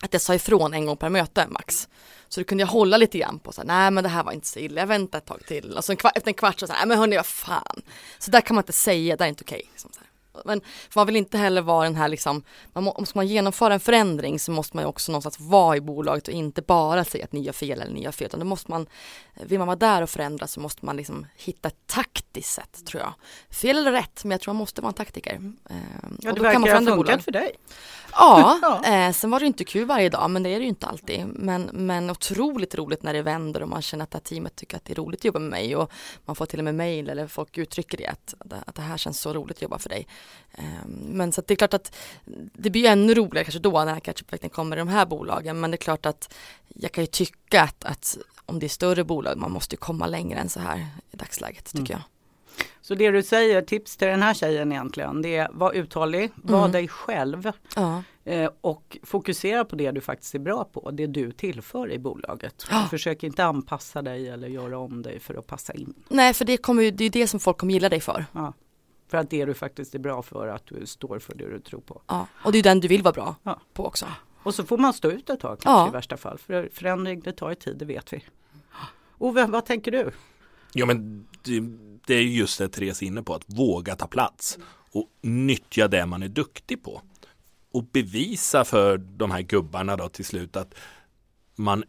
Att 0.00 0.12
jag 0.12 0.22
sa 0.22 0.34
ifrån 0.34 0.74
en 0.74 0.86
gång 0.86 0.96
per 0.96 1.08
möte 1.08 1.46
max. 1.48 1.88
Så 2.28 2.40
då 2.40 2.44
kunde 2.44 2.62
jag 2.62 2.68
hålla 2.68 2.96
lite 2.96 3.18
grann 3.18 3.38
på 3.38 3.52
så 3.52 3.60
här, 3.60 3.66
nej 3.66 3.90
men 3.90 4.04
det 4.04 4.10
här 4.10 4.24
var 4.24 4.32
inte 4.32 4.46
så 4.46 4.58
illa, 4.58 4.80
jag 4.80 4.86
väntar 4.86 5.18
ett 5.18 5.26
tag 5.26 5.46
till. 5.46 5.72
Och 5.76 5.84
så 5.84 5.92
en 5.92 5.96
kvart, 5.96 6.16
efter 6.16 6.30
en 6.30 6.34
kvart 6.34 6.60
så, 6.60 6.66
så 6.66 6.72
här, 6.72 6.80
nej 6.80 6.88
men 6.88 6.98
hörni 6.98 7.16
vad 7.16 7.26
fan. 7.26 7.82
Så 8.18 8.30
där 8.30 8.40
kan 8.40 8.54
man 8.54 8.62
inte 8.62 8.72
säga, 8.72 9.16
det 9.16 9.24
är 9.24 9.28
inte 9.28 9.44
okej. 9.44 9.68
liksom 9.72 9.90
så 9.92 10.00
här. 10.00 10.05
Men 10.44 10.60
man 10.94 11.06
vill 11.06 11.16
inte 11.16 11.38
heller 11.38 11.62
vara 11.62 11.84
den 11.84 11.96
här 11.96 12.08
liksom, 12.08 12.42
man 12.72 12.84
må, 12.84 12.90
om 12.90 13.06
man 13.14 13.26
genomföra 13.26 13.74
en 13.74 13.80
förändring 13.80 14.38
så 14.38 14.50
måste 14.52 14.76
man 14.76 14.84
ju 14.84 14.88
också 14.88 15.12
någonstans 15.12 15.40
vara 15.40 15.76
i 15.76 15.80
bolaget 15.80 16.28
och 16.28 16.34
inte 16.34 16.62
bara 16.62 17.04
säga 17.04 17.24
att 17.24 17.32
ni 17.32 17.40
gör 17.40 17.52
fel 17.52 17.80
eller 17.80 17.92
ni 17.92 18.02
gör 18.02 18.12
fel. 18.12 18.26
Utan 18.26 18.40
då 18.40 18.46
måste 18.46 18.70
man, 18.70 18.86
vill 19.34 19.58
man 19.58 19.66
vara 19.66 19.76
där 19.76 20.02
och 20.02 20.10
förändra 20.10 20.46
så 20.46 20.60
måste 20.60 20.84
man 20.86 20.96
liksom 20.96 21.26
hitta 21.36 21.68
ett 21.68 21.86
taktiskt 21.86 22.52
sätt 22.54 22.86
tror 22.86 23.02
jag. 23.02 23.14
Fel 23.50 23.76
eller 23.76 23.92
rätt, 23.92 24.24
men 24.24 24.30
jag 24.30 24.40
tror 24.40 24.54
man 24.54 24.58
måste 24.58 24.80
vara 24.80 24.90
en 24.90 24.94
taktiker. 24.94 25.52
Eh, 25.70 25.76
Ja, 26.20 26.32
det 26.32 26.40
verkar 26.40 26.60
ha 26.60 26.78
funkat 26.78 26.96
bolag. 26.96 27.22
för 27.22 27.32
dig. 27.32 27.52
Ja, 28.12 28.58
Ja. 28.62 28.84
Eh, 28.84 29.12
sen 29.12 29.30
var 29.30 29.40
det 29.40 29.46
inte 29.46 29.64
kul 29.64 29.84
varje 29.84 30.08
dag 30.08 30.30
men 30.30 30.42
det 30.42 30.50
är 30.50 30.58
det 30.58 30.62
ju 30.62 30.68
inte 30.68 30.86
alltid. 30.86 31.26
Men, 31.26 31.62
men 31.72 32.10
otroligt 32.10 32.74
roligt 32.74 33.02
när 33.02 33.12
det 33.14 33.22
vänder 33.22 33.62
och 33.62 33.68
man 33.68 33.82
känner 33.82 34.04
att 34.04 34.10
det 34.10 34.16
här 34.16 34.22
teamet 34.22 34.56
tycker 34.56 34.76
att 34.76 34.84
det 34.84 34.92
är 34.92 34.94
roligt 34.94 35.20
att 35.20 35.24
jobba 35.24 35.38
med 35.38 35.50
mig 35.50 35.76
och 35.76 35.90
man 36.24 36.36
får 36.36 36.46
till 36.46 36.58
och 36.60 36.64
med 36.64 36.74
mail 36.74 37.08
eller 37.10 37.26
folk 37.26 37.58
uttrycker 37.58 37.98
det 37.98 38.06
att, 38.06 38.34
att 38.66 38.74
det 38.74 38.82
här 38.82 38.96
känns 38.96 39.20
så 39.20 39.32
roligt 39.32 39.56
att 39.56 39.62
jobba 39.62 39.78
för 39.78 39.88
dig. 39.88 40.06
Eh, 40.52 40.64
men 40.88 41.32
så 41.32 41.42
det 41.46 41.54
är 41.54 41.56
klart 41.56 41.74
att 41.74 41.94
det 42.52 42.70
blir 42.70 42.84
ännu 42.86 43.14
roligare 43.14 43.44
kanske 43.44 43.58
då 43.60 43.84
när 43.84 44.00
catch-up 44.00 44.52
kommer 44.52 44.76
i 44.76 44.78
de 44.78 44.88
här 44.88 45.06
bolagen 45.06 45.60
men 45.60 45.70
det 45.70 45.74
är 45.74 45.78
klart 45.78 46.06
att 46.06 46.34
jag 46.68 46.92
kan 46.92 47.04
ju 47.04 47.08
tycka 47.08 47.62
att, 47.62 47.84
att 47.84 48.18
om 48.46 48.58
det 48.58 48.66
är 48.66 48.68
större 48.68 49.04
bolag 49.04 49.38
man 49.38 49.50
måste 49.52 49.74
ju 49.74 49.78
komma 49.78 50.06
längre 50.06 50.38
än 50.38 50.48
så 50.48 50.60
här 50.60 50.86
i 51.10 51.16
dagsläget 51.16 51.72
tycker 51.72 51.94
jag. 51.94 52.02
Så 52.80 52.94
det 52.94 53.10
du 53.10 53.22
säger, 53.22 53.62
tips 53.62 53.96
till 53.96 54.08
den 54.08 54.22
här 54.22 54.34
tjejen 54.34 54.72
egentligen, 54.72 55.22
det 55.22 55.36
är 55.36 55.48
var 55.52 55.72
uthållig, 55.72 56.30
var 56.34 56.58
Mm. 56.58 56.72
dig 56.72 56.88
själv 56.88 57.52
Ja. 57.76 58.02
eh, 58.24 58.50
och 58.60 58.98
fokusera 59.02 59.64
på 59.64 59.76
det 59.76 59.90
du 59.90 60.00
faktiskt 60.00 60.34
är 60.34 60.38
bra 60.38 60.64
på, 60.64 60.90
det 60.90 61.06
du 61.06 61.32
tillför 61.32 61.92
i 61.92 61.98
bolaget. 61.98 62.66
Ja. 62.70 62.86
Försök 62.90 63.22
inte 63.22 63.44
anpassa 63.44 64.02
dig 64.02 64.28
eller 64.28 64.48
göra 64.48 64.78
om 64.78 65.02
dig 65.02 65.20
för 65.20 65.34
att 65.34 65.46
passa 65.46 65.72
in. 65.74 65.94
Nej 66.08 66.34
för 66.34 66.44
det 66.44 66.56
kommer 66.56 66.90
det 66.90 67.04
är 67.04 67.10
det 67.10 67.26
som 67.26 67.40
folk 67.40 67.58
kommer 67.58 67.72
gilla 67.72 67.88
dig 67.88 68.00
för. 68.00 68.24
Ja. 68.32 68.52
För 69.08 69.18
att 69.18 69.30
det 69.30 69.44
du 69.44 69.54
faktiskt 69.54 69.94
är 69.94 69.98
bra 69.98 70.22
för, 70.22 70.48
att 70.48 70.66
du 70.66 70.86
står 70.86 71.18
för 71.18 71.34
det 71.34 71.50
du 71.50 71.60
tror 71.60 71.80
på. 71.80 72.02
Ja. 72.06 72.26
Och 72.44 72.52
det 72.52 72.58
är 72.58 72.62
den 72.62 72.80
du 72.80 72.88
vill 72.88 73.02
vara 73.02 73.12
bra 73.12 73.36
Ja. 73.42 73.60
på 73.72 73.86
också. 73.86 74.06
Och 74.42 74.54
så 74.54 74.64
får 74.64 74.78
man 74.78 74.92
stå 74.92 75.10
ut 75.10 75.30
ett 75.30 75.40
tag 75.40 75.60
kanske 75.60 75.80
Ja. 75.82 75.88
i 75.88 75.92
värsta 75.92 76.16
fall. 76.16 76.38
För 76.38 76.68
förändring 76.72 77.20
det 77.20 77.32
tar 77.32 77.48
ju 77.48 77.54
tid, 77.54 77.76
det 77.78 77.84
vet 77.84 78.12
vi. 78.12 78.24
Ove, 79.18 79.46
vad 79.46 79.64
tänker 79.66 79.90
du? 79.90 80.10
Ja 80.72 80.86
men 80.86 81.26
det, 81.42 81.60
det 82.06 82.14
är 82.14 82.22
ju 82.22 82.38
just 82.38 82.58
det 82.58 82.68
Therese 82.68 83.02
är 83.02 83.06
inne 83.06 83.22
på, 83.22 83.34
att 83.34 83.44
våga 83.46 83.96
ta 83.96 84.06
plats 84.06 84.58
och 84.92 85.08
nyttja 85.20 85.88
det 85.88 86.06
man 86.06 86.22
är 86.22 86.28
duktig 86.28 86.82
på. 86.84 87.02
Och 87.72 87.84
bevisa 87.84 88.64
för 88.64 88.98
de 88.98 89.30
här 89.30 89.42
gubbarna 89.42 89.96
då 89.96 90.08
till 90.08 90.24
slut 90.24 90.56
att 90.56 90.74
man 91.54 91.84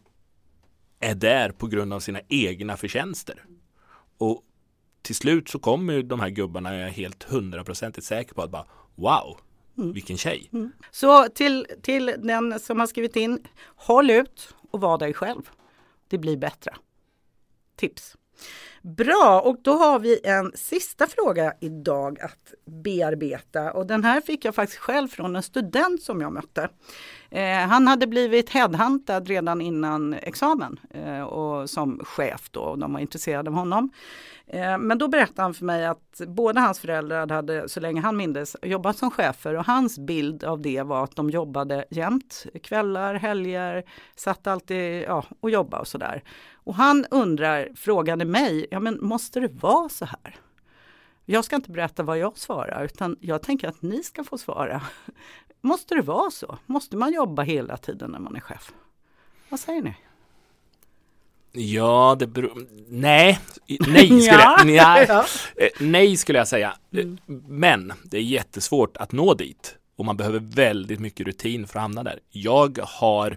är 1.00 1.14
där 1.14 1.50
på 1.50 1.66
grund 1.66 1.92
av 1.92 2.00
sina 2.00 2.20
egna 2.28 2.76
förtjänster. 2.76 3.44
Och 4.18 4.42
till 5.08 5.16
slut 5.16 5.48
så 5.48 5.58
kommer 5.58 5.92
ju 5.92 6.02
de 6.02 6.20
här 6.20 6.28
gubbarna, 6.28 6.74
jag 6.74 6.88
är 6.88 6.92
helt 6.92 7.22
hundraprocentigt 7.22 8.06
säker 8.06 8.34
på 8.34 8.42
att 8.42 8.50
bara 8.50 8.64
wow, 8.94 9.40
vilken 9.74 10.16
tjej. 10.16 10.50
Så 10.90 11.28
till, 11.28 11.66
till 11.82 12.14
den 12.18 12.60
som 12.60 12.80
har 12.80 12.86
skrivit 12.86 13.16
in, 13.16 13.46
håll 13.76 14.10
ut 14.10 14.54
och 14.70 14.80
var 14.80 14.98
dig 14.98 15.14
själv. 15.14 15.42
Det 16.08 16.18
blir 16.18 16.36
bättre. 16.36 16.74
Tips. 17.76 18.16
Bra, 18.82 19.42
och 19.44 19.56
då 19.62 19.72
har 19.72 19.98
vi 19.98 20.20
en 20.24 20.52
sista 20.54 21.06
fråga 21.06 21.54
idag 21.60 22.20
att 22.20 22.54
bearbeta. 22.84 23.72
Och 23.72 23.86
den 23.86 24.04
här 24.04 24.20
fick 24.20 24.44
jag 24.44 24.54
faktiskt 24.54 24.80
själv 24.80 25.08
från 25.08 25.36
en 25.36 25.42
student 25.42 26.02
som 26.02 26.20
jag 26.20 26.32
mötte. 26.32 26.68
Eh, 27.30 27.58
han 27.58 27.86
hade 27.86 28.06
blivit 28.06 28.50
headhuntad 28.50 29.28
redan 29.28 29.60
innan 29.60 30.14
examen 30.14 30.80
eh, 30.90 31.22
och 31.22 31.70
som 31.70 32.00
chef 32.04 32.50
då, 32.50 32.60
och 32.60 32.78
de 32.78 32.92
var 32.92 33.00
intresserade 33.00 33.50
av 33.50 33.56
honom. 33.56 33.90
Eh, 34.46 34.78
men 34.78 34.98
då 34.98 35.08
berättade 35.08 35.42
han 35.42 35.54
för 35.54 35.64
mig 35.64 35.86
att 35.86 36.20
båda 36.26 36.60
hans 36.60 36.78
föräldrar 36.80 37.28
hade, 37.28 37.68
så 37.68 37.80
länge 37.80 38.00
han 38.00 38.16
mindes, 38.16 38.56
jobbat 38.62 38.96
som 38.96 39.10
chefer 39.10 39.54
och 39.54 39.66
hans 39.66 39.98
bild 39.98 40.44
av 40.44 40.62
det 40.62 40.82
var 40.82 41.04
att 41.04 41.16
de 41.16 41.30
jobbade 41.30 41.84
jämt, 41.90 42.46
kvällar, 42.62 43.14
helger, 43.14 43.84
satt 44.16 44.46
alltid 44.46 45.02
ja, 45.02 45.24
och 45.40 45.50
jobbade 45.50 45.80
och 45.80 45.88
sådär. 45.88 46.22
Och 46.68 46.74
han 46.74 47.04
undrar, 47.10 47.68
frågade 47.76 48.24
mig, 48.24 48.66
ja 48.70 48.80
men 48.80 48.98
måste 49.04 49.40
det 49.40 49.48
vara 49.48 49.88
så 49.88 50.04
här? 50.04 50.36
Jag 51.24 51.44
ska 51.44 51.56
inte 51.56 51.70
berätta 51.70 52.02
vad 52.02 52.18
jag 52.18 52.38
svarar 52.38 52.84
utan 52.84 53.16
jag 53.20 53.42
tänker 53.42 53.68
att 53.68 53.82
ni 53.82 54.02
ska 54.02 54.24
få 54.24 54.38
svara. 54.38 54.82
Måste 55.60 55.94
det 55.94 56.02
vara 56.02 56.30
så? 56.30 56.58
Måste 56.66 56.96
man 56.96 57.12
jobba 57.12 57.42
hela 57.42 57.76
tiden 57.76 58.10
när 58.10 58.18
man 58.18 58.36
är 58.36 58.40
chef? 58.40 58.72
Vad 59.48 59.60
säger 59.60 59.82
ni? 59.82 59.94
Ja, 61.52 62.16
det 62.18 62.26
beror... 62.26 62.66
Nej, 62.88 63.40
nej 63.80 64.20
skulle, 64.20 64.42
jag, 64.42 64.66
nej. 64.66 65.08
Eh, 65.56 65.68
nej 65.80 66.16
skulle 66.16 66.38
jag 66.38 66.48
säga. 66.48 66.76
Eh, 66.92 66.98
Mm. 66.98 67.18
Men 67.48 67.92
det 68.04 68.16
är 68.16 68.22
jättesvårt 68.22 68.96
att 68.96 69.12
nå 69.12 69.34
dit. 69.34 69.76
Och 69.96 70.04
man 70.04 70.16
behöver 70.16 70.38
väldigt 70.40 71.00
mycket 71.00 71.26
rutin 71.26 71.66
för 71.66 71.78
att 71.78 71.82
hamna 71.82 72.02
där. 72.02 72.20
Jag 72.30 72.78
har 72.82 73.36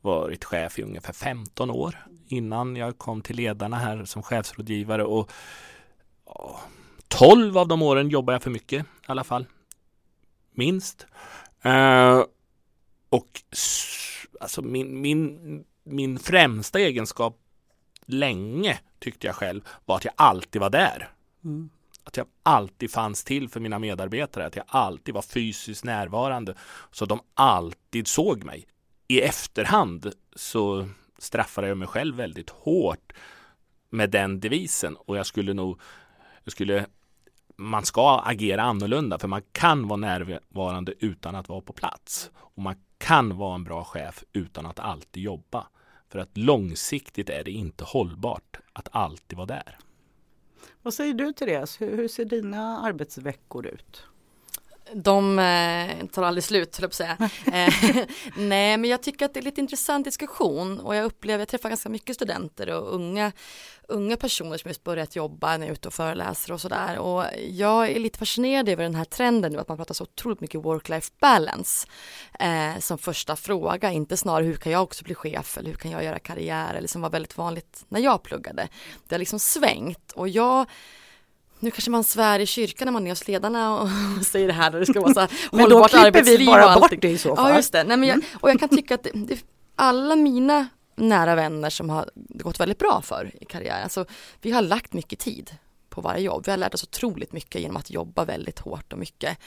varit 0.00 0.44
chef 0.44 0.78
i 0.78 0.82
ungefär 0.82 1.12
15 1.12 1.70
år 1.70 2.06
innan 2.28 2.76
jag 2.76 2.98
kom 2.98 3.22
till 3.22 3.36
ledarna 3.36 3.76
här 3.76 4.04
som 4.04 4.22
chefsrådgivare. 4.22 5.04
Och 5.04 5.30
ja, 6.26 6.60
12 7.08 7.58
av 7.58 7.68
de 7.68 7.82
åren 7.82 8.08
jobbar 8.08 8.32
jag 8.32 8.42
för 8.42 8.50
mycket 8.50 8.84
i 8.84 8.88
alla 9.06 9.24
fall. 9.24 9.46
Minst. 10.52 11.06
Eh, 11.62 12.22
och 13.08 13.42
alltså 14.40 14.62
min, 14.62 15.00
min, 15.00 15.64
min 15.84 16.18
främsta 16.18 16.78
egenskap 16.80 17.38
länge 18.06 18.78
tyckte 18.98 19.26
jag 19.26 19.36
själv 19.36 19.60
var 19.84 19.96
att 19.96 20.04
jag 20.04 20.14
alltid 20.16 20.60
var 20.60 20.70
där. 20.70 21.10
Mm. 21.44 21.70
Att 22.04 22.16
jag 22.16 22.26
alltid 22.42 22.90
fanns 22.90 23.24
till 23.24 23.48
för 23.48 23.60
mina 23.60 23.78
medarbetare, 23.78 24.46
att 24.46 24.56
jag 24.56 24.64
alltid 24.68 25.14
var 25.14 25.22
fysiskt 25.22 25.84
närvarande 25.84 26.54
så 26.90 27.04
de 27.04 27.20
alltid 27.34 28.08
såg 28.08 28.44
mig. 28.44 28.66
I 29.10 29.20
efterhand 29.20 30.12
så 30.36 30.88
straffade 31.18 31.68
jag 31.68 31.78
mig 31.78 31.88
själv 31.88 32.16
väldigt 32.16 32.50
hårt 32.50 33.12
med 33.90 34.10
den 34.10 34.40
devisen 34.40 34.96
och 34.96 35.16
jag 35.16 35.26
skulle 35.26 35.54
nog, 35.54 35.80
jag 36.44 36.52
skulle, 36.52 36.86
man 37.56 37.84
ska 37.84 38.18
agera 38.18 38.62
annorlunda 38.62 39.18
för 39.18 39.28
man 39.28 39.42
kan 39.52 39.88
vara 39.88 39.96
närvarande 39.96 40.94
utan 40.98 41.34
att 41.34 41.48
vara 41.48 41.60
på 41.60 41.72
plats 41.72 42.30
och 42.34 42.62
man 42.62 42.76
kan 42.98 43.36
vara 43.36 43.54
en 43.54 43.64
bra 43.64 43.84
chef 43.84 44.24
utan 44.32 44.66
att 44.66 44.78
alltid 44.78 45.22
jobba. 45.22 45.66
För 46.08 46.18
att 46.18 46.36
långsiktigt 46.36 47.30
är 47.30 47.44
det 47.44 47.50
inte 47.50 47.84
hållbart 47.84 48.56
att 48.72 48.88
alltid 48.92 49.36
vara 49.36 49.46
där. 49.46 49.78
Vad 50.82 50.94
säger 50.94 51.14
du 51.14 51.32
Therese? 51.32 51.80
Hur, 51.80 51.96
hur 51.96 52.08
ser 52.08 52.24
dina 52.24 52.80
arbetsveckor 52.80 53.66
ut? 53.66 54.06
De 54.94 55.38
eh, 55.38 56.06
tar 56.06 56.22
aldrig 56.22 56.44
slut, 56.44 56.76
höll 56.76 56.82
jag 56.82 56.90
på 56.90 56.92
att 56.92 56.94
säga. 56.94 57.16
Eh, 57.52 58.04
nej, 58.36 58.76
men 58.76 58.90
jag 58.90 59.02
tycker 59.02 59.26
att 59.26 59.34
det 59.34 59.40
är 59.40 59.44
lite 59.44 59.60
intressant 59.60 60.04
diskussion 60.04 60.80
och 60.80 60.96
jag 60.96 61.04
upplever, 61.04 61.38
jag 61.38 61.48
träffar 61.48 61.68
ganska 61.68 61.88
mycket 61.88 62.16
studenter 62.16 62.70
och 62.70 62.94
unga, 62.94 63.32
unga 63.88 64.16
personer 64.16 64.58
som 64.58 64.68
just 64.68 64.84
börjat 64.84 65.16
jobba, 65.16 65.56
när 65.56 65.66
jag 65.66 65.68
är 65.68 65.72
ute 65.72 65.88
och 65.88 65.94
föreläser 65.94 66.52
och 66.52 66.60
sådär. 66.60 66.98
Och 66.98 67.24
jag 67.50 67.90
är 67.90 68.00
lite 68.00 68.18
fascinerad 68.18 68.68
över 68.68 68.82
den 68.82 68.94
här 68.94 69.04
trenden 69.04 69.52
nu 69.52 69.58
att 69.58 69.68
man 69.68 69.76
pratar 69.76 69.94
så 69.94 70.04
otroligt 70.04 70.40
mycket 70.40 70.60
work-life 70.60 71.12
balance 71.20 71.88
eh, 72.40 72.78
som 72.80 72.98
första 72.98 73.36
fråga, 73.36 73.92
inte 73.92 74.16
snarare 74.16 74.44
hur 74.44 74.56
kan 74.56 74.72
jag 74.72 74.82
också 74.82 75.04
bli 75.04 75.14
chef 75.14 75.58
eller 75.58 75.70
hur 75.70 75.76
kan 75.76 75.90
jag 75.90 76.04
göra 76.04 76.18
karriär 76.18 76.74
eller 76.74 76.88
som 76.88 77.02
var 77.02 77.10
väldigt 77.10 77.36
vanligt 77.36 77.84
när 77.88 78.00
jag 78.00 78.22
pluggade. 78.22 78.68
Det 79.08 79.14
har 79.14 79.18
liksom 79.18 79.38
svängt 79.38 80.12
och 80.12 80.28
jag 80.28 80.66
nu 81.60 81.70
kanske 81.70 81.90
man 81.90 82.04
svär 82.04 82.38
i 82.38 82.46
kyrkan 82.46 82.86
när 82.86 82.92
man 82.92 83.06
är 83.06 83.10
hos 83.10 83.28
ledarna 83.28 83.80
och 83.80 83.88
säger 84.26 84.46
det 84.46 84.52
här 84.52 84.74
och 84.74 84.80
det 84.80 84.86
ska 84.86 85.00
vara 85.00 85.14
så 85.14 85.20
här 85.20 85.30
Men 85.52 85.68
då 85.68 85.84
klipper 85.88 86.22
vi 86.22 86.46
bara 86.46 86.74
bort 86.74 86.92
det 87.00 87.10
i 87.10 87.18
så 87.18 87.36
fall. 87.36 87.50
Ja 87.50 87.56
just 87.56 87.72
det, 87.72 87.84
Nej, 87.84 87.96
men 87.96 88.08
jag, 88.08 88.24
och 88.40 88.50
jag 88.50 88.60
kan 88.60 88.68
tycka 88.68 88.94
att 88.94 89.02
det, 89.02 89.10
det, 89.14 89.38
alla 89.76 90.16
mina 90.16 90.68
nära 90.96 91.34
vänner 91.34 91.70
som 91.70 91.90
har 91.90 92.10
gått 92.14 92.60
väldigt 92.60 92.78
bra 92.78 93.02
för 93.04 93.32
i 93.40 93.44
karriären, 93.44 93.82
alltså 93.82 94.04
vi 94.40 94.50
har 94.50 94.62
lagt 94.62 94.92
mycket 94.92 95.18
tid 95.18 95.50
på 95.90 96.00
varje 96.00 96.22
jobb. 96.22 96.42
Vi 96.44 96.50
har 96.50 96.58
lärt 96.58 96.74
oss 96.74 96.82
otroligt 96.82 97.32
mycket 97.32 97.60
genom 97.60 97.76
att 97.76 97.90
jobba 97.90 98.24
väldigt 98.24 98.58
hårt 98.58 98.92
och 98.92 98.98
mycket. 98.98 99.38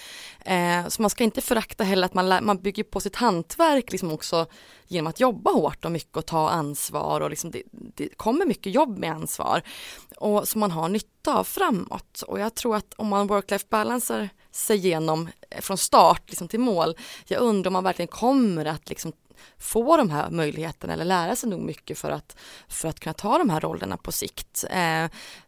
Eh, 0.46 0.88
så 0.88 1.02
man 1.02 1.10
ska 1.10 1.24
inte 1.24 1.42
förakta 1.42 1.84
heller 1.84 2.06
att 2.06 2.14
man, 2.14 2.30
lär, 2.30 2.42
man 2.42 2.58
bygger 2.58 2.84
på 2.84 3.00
sitt 3.00 3.16
hantverk 3.16 3.92
liksom 3.92 4.12
också 4.12 4.46
genom 4.88 5.08
att 5.08 5.20
jobba 5.20 5.52
hårt 5.52 5.86
och 5.86 5.92
mycket 5.92 6.18
och 6.18 6.26
ta 6.26 6.50
ansvar 6.50 7.22
och 7.22 7.30
liksom 7.30 7.52
det, 7.52 7.64
det 7.72 8.18
kommer 8.18 8.46
mycket 8.46 8.74
jobb 8.74 8.98
med 8.98 9.12
ansvar 9.12 9.62
och 10.18 10.48
som 10.48 10.60
man 10.60 10.72
har 10.72 10.90
nytta 10.90 11.38
av 11.38 11.44
framåt. 11.44 12.22
Och 12.22 12.40
jag 12.40 12.56
tror 12.56 12.76
att 12.76 12.94
om 12.94 13.08
man 13.08 13.28
work-life 13.28 13.66
balancer 13.70 14.30
sig 14.52 14.78
igenom 14.78 15.30
eh, 15.50 15.62
från 15.62 15.78
start 15.78 16.24
liksom 16.28 16.48
till 16.48 16.60
mål, 16.60 16.96
jag 17.28 17.42
undrar 17.42 17.70
om 17.70 17.74
man 17.74 17.84
verkligen 17.84 18.08
kommer 18.08 18.66
att 18.66 18.90
liksom 18.90 19.14
få 19.58 19.98
de 19.98 20.10
här 20.10 20.30
möjligheterna 20.30 20.94
eller 20.94 21.06
lära 21.06 21.36
sig 21.36 21.50
nog 21.50 21.60
mycket 21.60 21.98
för 21.98 22.12
att, 22.12 22.38
för 22.68 22.88
att 22.88 23.00
kunna 23.00 23.14
ta 23.14 23.38
de 23.38 23.50
här 23.50 23.60
rollerna 23.60 23.98
på 23.98 24.12
sikt. 24.12 24.66
Eh, 24.70 25.06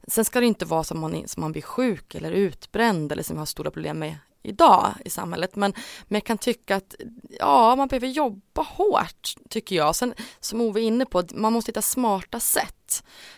sen 0.07 0.25
ska 0.25 0.39
det 0.39 0.45
inte 0.45 0.65
vara 0.65 0.83
som 0.83 0.99
man, 0.99 1.27
som 1.27 1.41
man 1.41 1.51
blir 1.51 1.61
sjuk 1.61 2.15
eller 2.15 2.31
utbränd 2.31 3.11
eller 3.11 3.23
som 3.23 3.35
vi 3.35 3.39
har 3.39 3.45
stora 3.45 3.71
problem 3.71 3.99
med 3.99 4.17
idag 4.43 4.93
i 5.05 5.09
samhället. 5.09 5.55
Men, 5.55 5.73
men 6.07 6.15
jag 6.15 6.23
kan 6.23 6.37
tycka 6.37 6.75
att 6.75 6.95
ja, 7.39 7.75
man 7.75 7.87
behöver 7.87 8.07
jobba 8.07 8.61
hårt 8.61 9.33
tycker 9.49 9.75
jag. 9.75 9.95
Sen 9.95 10.13
som 10.39 10.61
Ove 10.61 10.81
är 10.81 10.83
inne 10.83 11.05
på, 11.05 11.23
man 11.33 11.53
måste 11.53 11.69
hitta 11.69 11.81
smarta 11.81 12.39
sätt. 12.39 12.82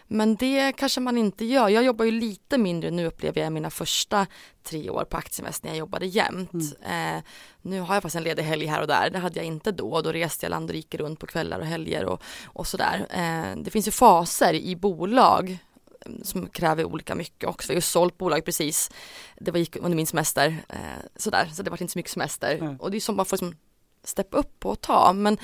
Men 0.07 0.35
det 0.35 0.71
kanske 0.71 0.99
man 0.99 1.17
inte 1.17 1.45
gör. 1.45 1.69
Jag 1.69 1.83
jobbar 1.83 2.05
ju 2.05 2.11
lite 2.11 2.57
mindre 2.57 2.91
nu 2.91 3.05
upplever 3.05 3.41
jag 3.41 3.53
mina 3.53 3.69
första 3.69 4.27
tre 4.63 4.89
år 4.89 5.05
på 5.05 5.17
Aktieinvest 5.17 5.63
när 5.63 5.71
jag 5.71 5.77
jobbade 5.77 6.05
jämt. 6.05 6.53
Mm. 6.53 7.17
Eh, 7.17 7.23
nu 7.61 7.79
har 7.79 7.93
jag 7.93 8.03
faktiskt 8.03 8.15
en 8.15 8.23
ledig 8.23 8.43
helg 8.43 8.65
här 8.65 8.81
och 8.81 8.87
där. 8.87 9.09
Det 9.09 9.19
hade 9.19 9.39
jag 9.39 9.45
inte 9.45 9.71
då. 9.71 10.01
Då 10.01 10.11
reste 10.11 10.45
jag 10.45 10.49
land 10.49 10.69
och 10.69 10.73
rike 10.73 10.97
runt 10.97 11.19
på 11.19 11.27
kvällar 11.27 11.59
och 11.59 11.65
helger 11.65 12.05
och, 12.05 12.23
och 12.45 12.67
sådär. 12.67 13.07
Eh, 13.09 13.63
det 13.63 13.71
finns 13.71 13.87
ju 13.87 13.91
faser 13.91 14.53
i 14.53 14.75
bolag 14.75 15.57
som 16.23 16.47
kräver 16.47 16.85
olika 16.85 17.15
mycket 17.15 17.49
också. 17.49 17.67
Vi 17.67 17.73
har 17.73 17.77
ju 17.77 17.81
sålt 17.81 18.17
bolag 18.17 18.45
precis. 18.45 18.91
Det 19.39 19.51
var 19.51 19.59
gick 19.59 19.75
under 19.75 19.95
min 19.95 20.07
semester. 20.07 20.63
Eh, 20.69 20.79
sådär, 21.15 21.49
så 21.53 21.63
det 21.63 21.69
var 21.69 21.81
inte 21.81 21.93
så 21.93 21.99
mycket 21.99 22.11
semester. 22.11 22.55
Mm. 22.55 22.77
Och 22.77 22.91
det 22.91 22.97
är 22.97 23.01
som 23.01 23.15
man 23.15 23.25
får 23.25 23.37
liksom 23.37 23.55
steppa 24.03 24.37
upp 24.37 24.65
och 24.65 24.81
ta. 24.81 25.13
Men 25.13 25.37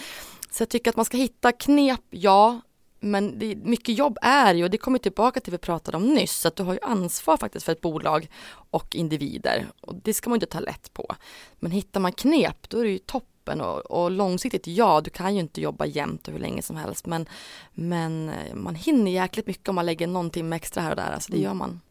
så 0.51 0.61
jag 0.61 0.69
tycker 0.69 0.89
att 0.89 0.95
man 0.95 1.05
ska 1.05 1.17
hitta 1.17 1.51
knep, 1.51 2.01
ja. 2.09 2.61
Men 3.03 3.39
det, 3.39 3.55
mycket 3.55 3.97
jobb 3.97 4.17
är 4.21 4.53
ju, 4.53 4.63
och 4.63 4.69
det 4.69 4.77
kommer 4.77 4.99
tillbaka 4.99 5.39
till 5.39 5.51
det 5.51 5.57
vi 5.57 5.61
pratade 5.61 5.97
om 5.97 6.13
nyss, 6.13 6.45
att 6.45 6.55
du 6.55 6.63
har 6.63 6.73
ju 6.73 6.79
ansvar 6.81 7.37
faktiskt 7.37 7.65
för 7.65 7.71
ett 7.71 7.81
bolag 7.81 8.29
och 8.51 8.95
individer. 8.95 9.67
Och 9.81 9.95
det 9.95 10.13
ska 10.13 10.29
man 10.29 10.35
inte 10.35 10.45
ta 10.45 10.59
lätt 10.59 10.93
på. 10.93 11.15
Men 11.59 11.71
hittar 11.71 11.99
man 11.99 12.11
knep, 12.11 12.69
då 12.69 12.79
är 12.79 12.83
det 12.83 12.89
ju 12.89 12.97
topp 12.97 13.25
toppen 13.41 13.61
och, 13.61 13.79
och, 13.79 14.11
långsiktigt, 14.11 14.67
ja, 14.67 15.01
du 15.01 15.09
kan 15.09 15.35
ju 15.35 15.41
inte 15.41 15.61
jobba 15.61 15.85
jämt 15.85 16.27
och 16.27 16.33
hur 16.33 16.39
länge 16.39 16.61
som 16.61 16.75
helst, 16.75 17.05
men, 17.05 17.25
men 17.73 18.29
eh, 18.29 18.55
man 18.55 18.75
hinner 18.75 19.11
jäkligt 19.11 19.47
mycket 19.47 19.69
om 19.69 19.75
man 19.75 19.85
lägger 19.85 20.07
någon 20.07 20.29
timme 20.29 20.55
extra 20.55 20.83
här 20.83 20.89
och 20.89 20.95
där, 20.95 21.11
alltså 21.11 21.31
det 21.31 21.37
mm. 21.37 21.45
gör 21.45 21.53
man. 21.53 21.81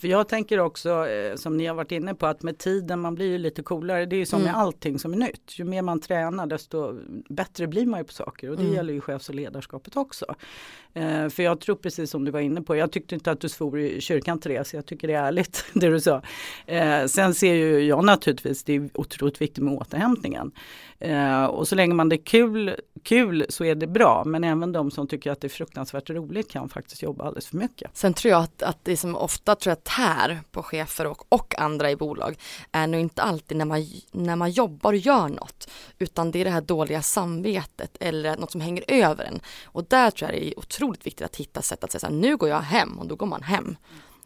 För 0.00 0.08
jag 0.08 0.28
tänker 0.28 0.58
också, 0.58 1.06
eh, 1.08 1.36
som 1.36 1.56
ni 1.56 1.66
har 1.66 1.74
varit 1.74 1.92
inne 1.92 2.14
på, 2.14 2.26
att 2.26 2.42
med 2.42 2.58
tiden 2.58 3.00
man 3.00 3.14
blir 3.14 3.26
ju 3.26 3.38
lite 3.38 3.62
coolare. 3.62 4.06
Det 4.06 4.16
är 4.16 4.18
ju 4.18 4.26
som 4.26 4.40
mm. 4.40 4.52
med 4.52 4.60
allting 4.60 4.98
som 4.98 5.12
är 5.12 5.16
nytt. 5.16 5.58
Ju 5.58 5.64
mer 5.64 5.82
man 5.82 6.00
tränar 6.00 6.46
desto 6.46 7.00
bättre 7.28 7.66
blir 7.66 7.86
man 7.86 8.00
ju 8.00 8.04
på 8.04 8.12
saker 8.12 8.50
och 8.50 8.56
det 8.56 8.62
mm. 8.62 8.74
gäller 8.74 8.94
ju 8.94 9.00
chefs 9.00 9.28
och 9.28 9.34
ledarskapet 9.34 9.96
också. 9.96 10.34
Eh, 10.94 11.28
för 11.28 11.42
jag 11.42 11.60
tror 11.60 11.76
precis 11.76 12.10
som 12.10 12.24
du 12.24 12.30
var 12.30 12.40
inne 12.40 12.62
på, 12.62 12.76
jag 12.76 12.92
tyckte 12.92 13.14
inte 13.14 13.30
att 13.30 13.40
du 13.40 13.48
svor 13.48 13.78
i 13.78 14.00
kyrkan 14.00 14.38
Therese, 14.38 14.74
jag 14.74 14.86
tycker 14.86 15.08
det 15.08 15.14
är 15.14 15.24
ärligt 15.24 15.64
det 15.72 15.88
du 15.88 16.00
sa. 16.00 16.22
Eh, 16.66 17.06
sen 17.06 17.34
ser 17.34 17.54
ju 17.54 17.80
jag 17.80 18.04
naturligtvis, 18.04 18.64
det 18.64 18.72
är 18.72 18.90
otroligt 18.94 19.40
viktigt 19.40 19.64
med 19.64 19.74
återhämtningen. 19.74 20.52
Eh, 20.98 21.44
och 21.44 21.68
så 21.68 21.74
länge 21.74 21.94
man 21.94 22.08
det 22.08 22.16
är 22.16 22.24
kul, 22.24 22.76
kul 23.02 23.46
så 23.48 23.64
är 23.64 23.74
det 23.74 23.86
bra, 23.86 24.22
men 24.26 24.44
även 24.44 24.72
de 24.72 24.90
som 24.90 25.08
tycker 25.08 25.30
att 25.30 25.40
det 25.40 25.46
är 25.46 25.48
fruktansvärt 25.48 26.10
roligt 26.10 26.50
kan 26.50 26.68
faktiskt 26.68 27.02
jobba 27.02 27.24
alldeles 27.24 27.46
för 27.46 27.56
mycket. 27.56 27.90
Sen 27.96 28.14
tror 28.14 28.30
jag 28.30 28.42
att, 28.42 28.62
att 28.62 28.78
det 28.82 28.96
som 28.96 29.16
ofta 29.16 29.54
tror 29.54 29.70
jag 29.70 29.84
tär 29.84 30.40
på 30.50 30.62
chefer 30.62 31.06
och, 31.06 31.26
och 31.28 31.60
andra 31.60 31.90
i 31.90 31.96
bolag 31.96 32.36
är 32.72 32.86
nog 32.86 33.00
inte 33.00 33.22
alltid 33.22 33.56
när 33.56 33.64
man, 33.64 33.86
när 34.12 34.36
man 34.36 34.50
jobbar 34.50 34.92
och 34.92 34.98
gör 34.98 35.28
något, 35.28 35.70
utan 35.98 36.30
det 36.30 36.40
är 36.40 36.44
det 36.44 36.50
här 36.50 36.60
dåliga 36.60 37.02
samvetet 37.02 37.96
eller 38.00 38.36
något 38.36 38.50
som 38.50 38.60
hänger 38.60 38.84
över 38.88 39.24
en. 39.24 39.40
Och 39.64 39.84
där 39.84 40.10
tror 40.10 40.30
jag 40.30 40.40
det 40.40 40.48
är 40.48 40.58
otroligt 40.58 40.81
otroligt 40.82 41.06
viktigt 41.06 41.24
att 41.24 41.36
hitta 41.36 41.62
sätt 41.62 41.84
att 41.84 41.92
säga 41.92 42.00
så 42.00 42.06
här, 42.06 42.14
nu 42.14 42.36
går 42.36 42.48
jag 42.48 42.60
hem 42.60 42.98
och 42.98 43.06
då 43.06 43.14
går 43.14 43.26
man 43.26 43.42
hem. 43.42 43.76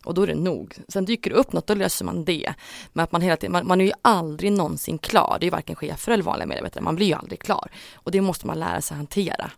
Och 0.04 0.14
då 0.14 0.22
är 0.22 0.26
det 0.26 0.34
nog. 0.34 0.74
Sen 0.88 1.04
dyker 1.04 1.30
det 1.30 1.36
upp 1.36 1.52
något, 1.52 1.66
då 1.66 1.74
löser 1.74 2.04
man 2.04 2.24
det. 2.24 2.54
Men 2.92 3.04
att 3.04 3.12
man 3.12 3.22
hela 3.22 3.36
tiden, 3.36 3.52
man, 3.52 3.66
man 3.66 3.80
är 3.80 3.84
ju 3.84 3.92
aldrig 4.02 4.52
någonsin 4.52 4.98
klar. 4.98 5.36
Det 5.40 5.44
är 5.44 5.46
ju 5.46 5.50
varken 5.50 5.76
chefer 5.76 6.12
eller 6.12 6.24
vanliga 6.24 6.46
medarbetare. 6.46 6.84
Man 6.84 6.96
blir 6.96 7.06
ju 7.06 7.14
aldrig 7.14 7.40
klar. 7.40 7.70
Och 7.94 8.10
det 8.10 8.20
måste 8.20 8.46
man 8.46 8.60
lära 8.60 8.80
sig 8.80 8.96
hantera. 8.96 9.50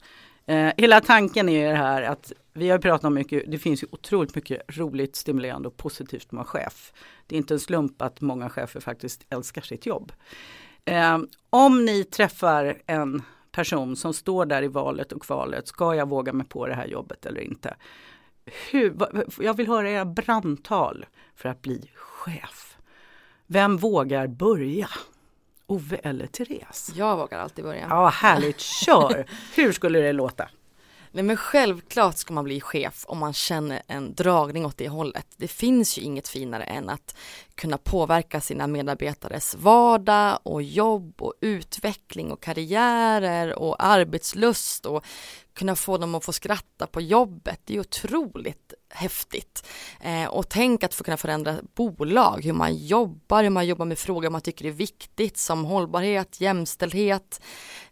Eh, 0.46 0.72
hela 0.76 1.00
tanken 1.00 1.48
är 1.48 1.70
det 1.70 1.76
här 1.76 2.02
att 2.02 2.32
vi 2.52 2.70
har 2.70 2.78
pratat 2.78 3.04
om 3.04 3.14
mycket, 3.14 3.50
det 3.50 3.58
finns 3.58 3.82
ju 3.82 3.87
otroligt 3.90 4.34
mycket 4.34 4.62
roligt, 4.68 5.16
stimulerande 5.16 5.68
och 5.68 5.76
positivt 5.76 6.32
med 6.32 6.40
att 6.40 6.54
vara 6.54 6.62
chef. 6.62 6.92
Det 7.26 7.34
är 7.34 7.38
inte 7.38 7.54
en 7.54 7.61
slump 7.61 8.02
att 8.02 8.20
många 8.20 8.50
chefer 8.50 8.80
faktiskt 8.80 9.26
älskar 9.30 9.62
sitt 9.62 9.87
jobb. 9.87 10.12
Eh, 10.84 11.18
om 11.50 11.84
ni 11.84 12.04
träffar 12.04 12.82
en 12.87 13.22
person 13.59 13.97
som 13.97 14.14
står 14.14 14.47
där 14.47 14.62
i 14.62 14.68
valet 14.68 15.12
och 15.12 15.23
kvalet. 15.23 15.68
Ska 15.68 15.94
jag 15.94 16.09
våga 16.09 16.33
mig 16.33 16.47
på 16.47 16.66
det 16.66 16.75
här 16.75 16.87
jobbet 16.87 17.27
eller 17.27 17.40
inte? 17.40 17.77
Hur, 18.71 18.97
jag 19.38 19.57
vill 19.57 19.66
höra 19.66 19.90
era 19.90 20.05
brandtal 20.05 21.07
för 21.35 21.49
att 21.49 21.62
bli 21.62 21.90
chef. 21.94 22.77
Vem 23.47 23.77
vågar 23.77 24.27
börja? 24.27 24.88
Ove 25.66 25.97
eller 25.97 26.27
Therese? 26.27 26.92
Jag 26.94 27.16
vågar 27.16 27.38
alltid 27.38 27.64
börja. 27.64 27.87
Ja, 27.90 28.09
härligt. 28.09 28.61
Kör! 28.61 29.27
Hur 29.55 29.73
skulle 29.73 29.99
det 29.99 30.12
låta? 30.12 30.49
Nej 31.11 31.25
men 31.25 31.37
självklart 31.37 32.16
ska 32.16 32.35
man 32.35 32.44
bli 32.44 32.61
chef 32.61 33.05
om 33.09 33.18
man 33.18 33.33
känner 33.33 33.83
en 33.87 34.14
dragning 34.14 34.66
åt 34.66 34.77
det 34.77 34.88
hållet. 34.88 35.27
Det 35.37 35.49
finns 35.49 35.99
ju 35.99 36.03
inget 36.03 36.29
finare 36.29 36.64
än 36.64 36.88
att 36.88 37.16
kunna 37.55 37.79
påverka 37.79 38.40
sina 38.40 38.66
medarbetares 38.66 39.55
vardag 39.55 40.38
och 40.42 40.62
jobb 40.62 41.23
och 41.23 41.35
utveckling 41.40 42.33
och 42.33 42.42
karriärer 42.42 43.59
och 43.59 43.85
arbetslust 43.85 44.87
och 44.87 45.05
kunna 45.53 45.77
få 45.77 45.99
dem 45.99 46.14
att 46.14 46.25
få 46.25 46.33
skratta 46.33 46.87
på 46.87 47.01
jobbet. 47.01 47.61
Det 47.64 47.77
är 47.77 47.81
otroligt 47.81 48.75
häftigt. 48.90 49.66
Eh, 50.01 50.24
och 50.24 50.48
tänk 50.48 50.83
att 50.83 50.94
få 50.94 51.05
kunna 51.05 51.16
förändra 51.16 51.57
bolag, 51.74 52.44
hur 52.44 52.53
man 52.53 52.77
jobbar, 52.77 53.42
hur 53.42 53.51
man 53.51 53.66
jobbar 53.66 53.85
med 53.85 53.98
frågor 53.98 54.31
man 54.31 54.40
tycker 54.40 54.64
är 54.64 54.70
viktigt 54.70 55.38
som 55.38 55.64
hållbarhet, 55.64 56.40
jämställdhet 56.40 57.40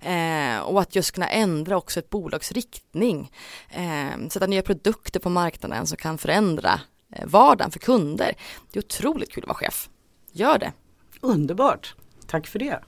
eh, 0.01 0.59
och 0.59 0.81
att 0.81 0.97
just 0.97 1.13
kunna 1.13 1.29
ändra 1.29 1.77
också 1.77 2.01
ett 2.01 2.11
bolags 2.11 2.53
riktning. 2.53 3.33
Eh, 3.71 4.29
sätta 4.29 4.47
nya 4.47 4.63
produkter 4.63 5.21
på 5.21 5.31
marknaden 5.31 5.87
som 5.87 5.97
kan 5.97 6.19
förändra 6.19 6.81
eh, 7.17 7.27
vardagen 7.27 7.71
för 7.71 7.79
kunder. 7.79 8.37
Det 8.73 8.79
är 8.79 8.85
otroligt 8.85 9.33
kul 9.33 9.45
att 9.45 9.49
vara 9.49 9.59
chef. 9.59 9.89
Gör 10.33 10.59
det! 10.59 10.73
Underbart! 11.21 11.95
Tack 12.27 12.47
för 12.47 12.59
det! 12.59 12.81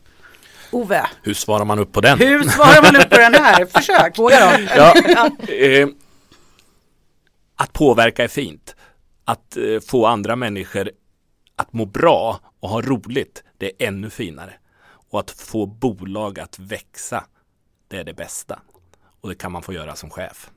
Ove. 0.71 1.07
Hur 1.23 1.35
svarar 1.35 1.65
man 1.65 1.79
upp 1.79 1.93
på 1.93 2.01
den? 2.01 2.19
Hur 2.19 2.43
svarar 2.43 2.83
man 2.83 2.97
upp 2.97 3.11
på 3.11 3.17
den 3.17 3.35
här? 3.35 3.67
Försök, 3.79 4.19
våga 4.19 4.59
då. 4.59 4.65
Ja, 4.77 4.95
eh, 5.55 5.89
att 7.59 7.73
påverka 7.73 8.25
är 8.25 8.29
fint. 8.29 8.77
Att 9.25 9.57
eh, 9.57 9.81
få 9.81 10.07
andra 10.07 10.37
människor 10.37 10.91
att 11.57 11.73
må 11.73 11.87
bra 11.87 12.41
och 12.61 12.69
ha 12.69 12.83
roligt, 12.83 13.45
det 13.59 13.67
är 13.67 13.89
ännu 13.89 14.11
finare. 14.11 14.55
Och 15.11 15.21
att 15.21 15.31
få 15.31 15.67
bolag 15.67 16.41
att 16.41 16.59
växa, 16.59 17.25
det 17.89 17.97
är 17.97 18.05
det 18.05 18.15
bästa. 18.15 18.61
Och 19.21 19.29
det 19.29 19.35
kan 19.35 19.53
man 19.53 19.63
få 19.63 19.73
göra 19.73 19.97
som 19.97 20.11
chef. 20.11 20.51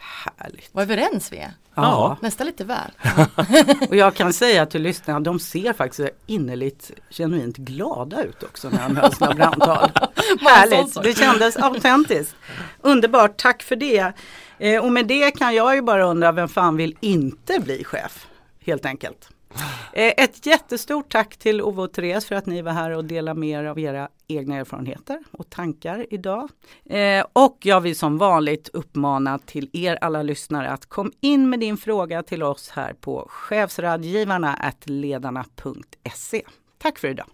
Härligt. 0.00 0.68
Vad 0.72 0.82
överens 0.82 1.32
vi 1.32 1.38
är. 1.38 1.52
Ja. 1.74 2.16
Nästan 2.20 2.46
lite 2.46 2.64
väl. 2.64 2.90
Och 3.88 3.96
jag 3.96 4.14
kan 4.14 4.32
säga 4.32 4.66
till 4.66 4.82
lyssnarna, 4.82 5.20
de 5.20 5.40
ser 5.40 5.72
faktiskt 5.72 6.08
innerligt 6.26 6.90
genuint 7.10 7.56
glada 7.56 8.22
ut 8.22 8.42
också 8.42 8.68
när 8.68 8.88
de 8.88 8.96
hör 8.96 9.10
sina 9.10 9.34
brandtal. 9.34 9.90
Härligt, 10.40 11.02
det 11.02 11.18
kändes 11.18 11.56
autentiskt. 11.56 12.36
Underbart, 12.80 13.36
tack 13.36 13.62
för 13.62 13.76
det. 13.76 14.12
Eh, 14.58 14.84
och 14.84 14.92
med 14.92 15.06
det 15.06 15.30
kan 15.30 15.54
jag 15.54 15.74
ju 15.74 15.82
bara 15.82 16.04
undra, 16.04 16.32
vem 16.32 16.48
fan 16.48 16.76
vill 16.76 16.96
inte 17.00 17.60
bli 17.60 17.84
chef? 17.84 18.26
Helt 18.64 18.86
enkelt. 18.86 19.28
Eh, 19.92 20.12
ett 20.16 20.46
jättestort 20.46 21.12
tack 21.12 21.36
till 21.36 21.62
Ove 21.62 21.82
och 21.82 21.92
Therese 21.92 22.24
för 22.24 22.34
att 22.34 22.46
ni 22.46 22.62
var 22.62 22.72
här 22.72 22.90
och 22.90 23.04
delade 23.04 23.40
med 23.40 23.48
er 23.48 23.64
av 23.64 23.78
era 23.78 24.08
egna 24.28 24.56
erfarenheter 24.56 25.22
och 25.30 25.50
tankar 25.50 26.06
idag. 26.10 26.48
Eh, 26.84 27.24
och 27.32 27.58
jag 27.62 27.80
vill 27.80 27.98
som 27.98 28.18
vanligt 28.18 28.68
uppmana 28.72 29.38
till 29.38 29.70
er 29.72 29.98
alla 30.00 30.22
lyssnare 30.22 30.70
att 30.70 30.86
kom 30.86 31.12
in 31.20 31.50
med 31.50 31.60
din 31.60 31.76
fråga 31.76 32.22
till 32.22 32.42
oss 32.42 32.70
här 32.70 32.92
på 32.92 33.26
chefsradgivarna 33.30 34.72
ledarna.se. 34.84 36.42
Tack 36.78 36.98
för 36.98 37.08
idag! 37.08 37.26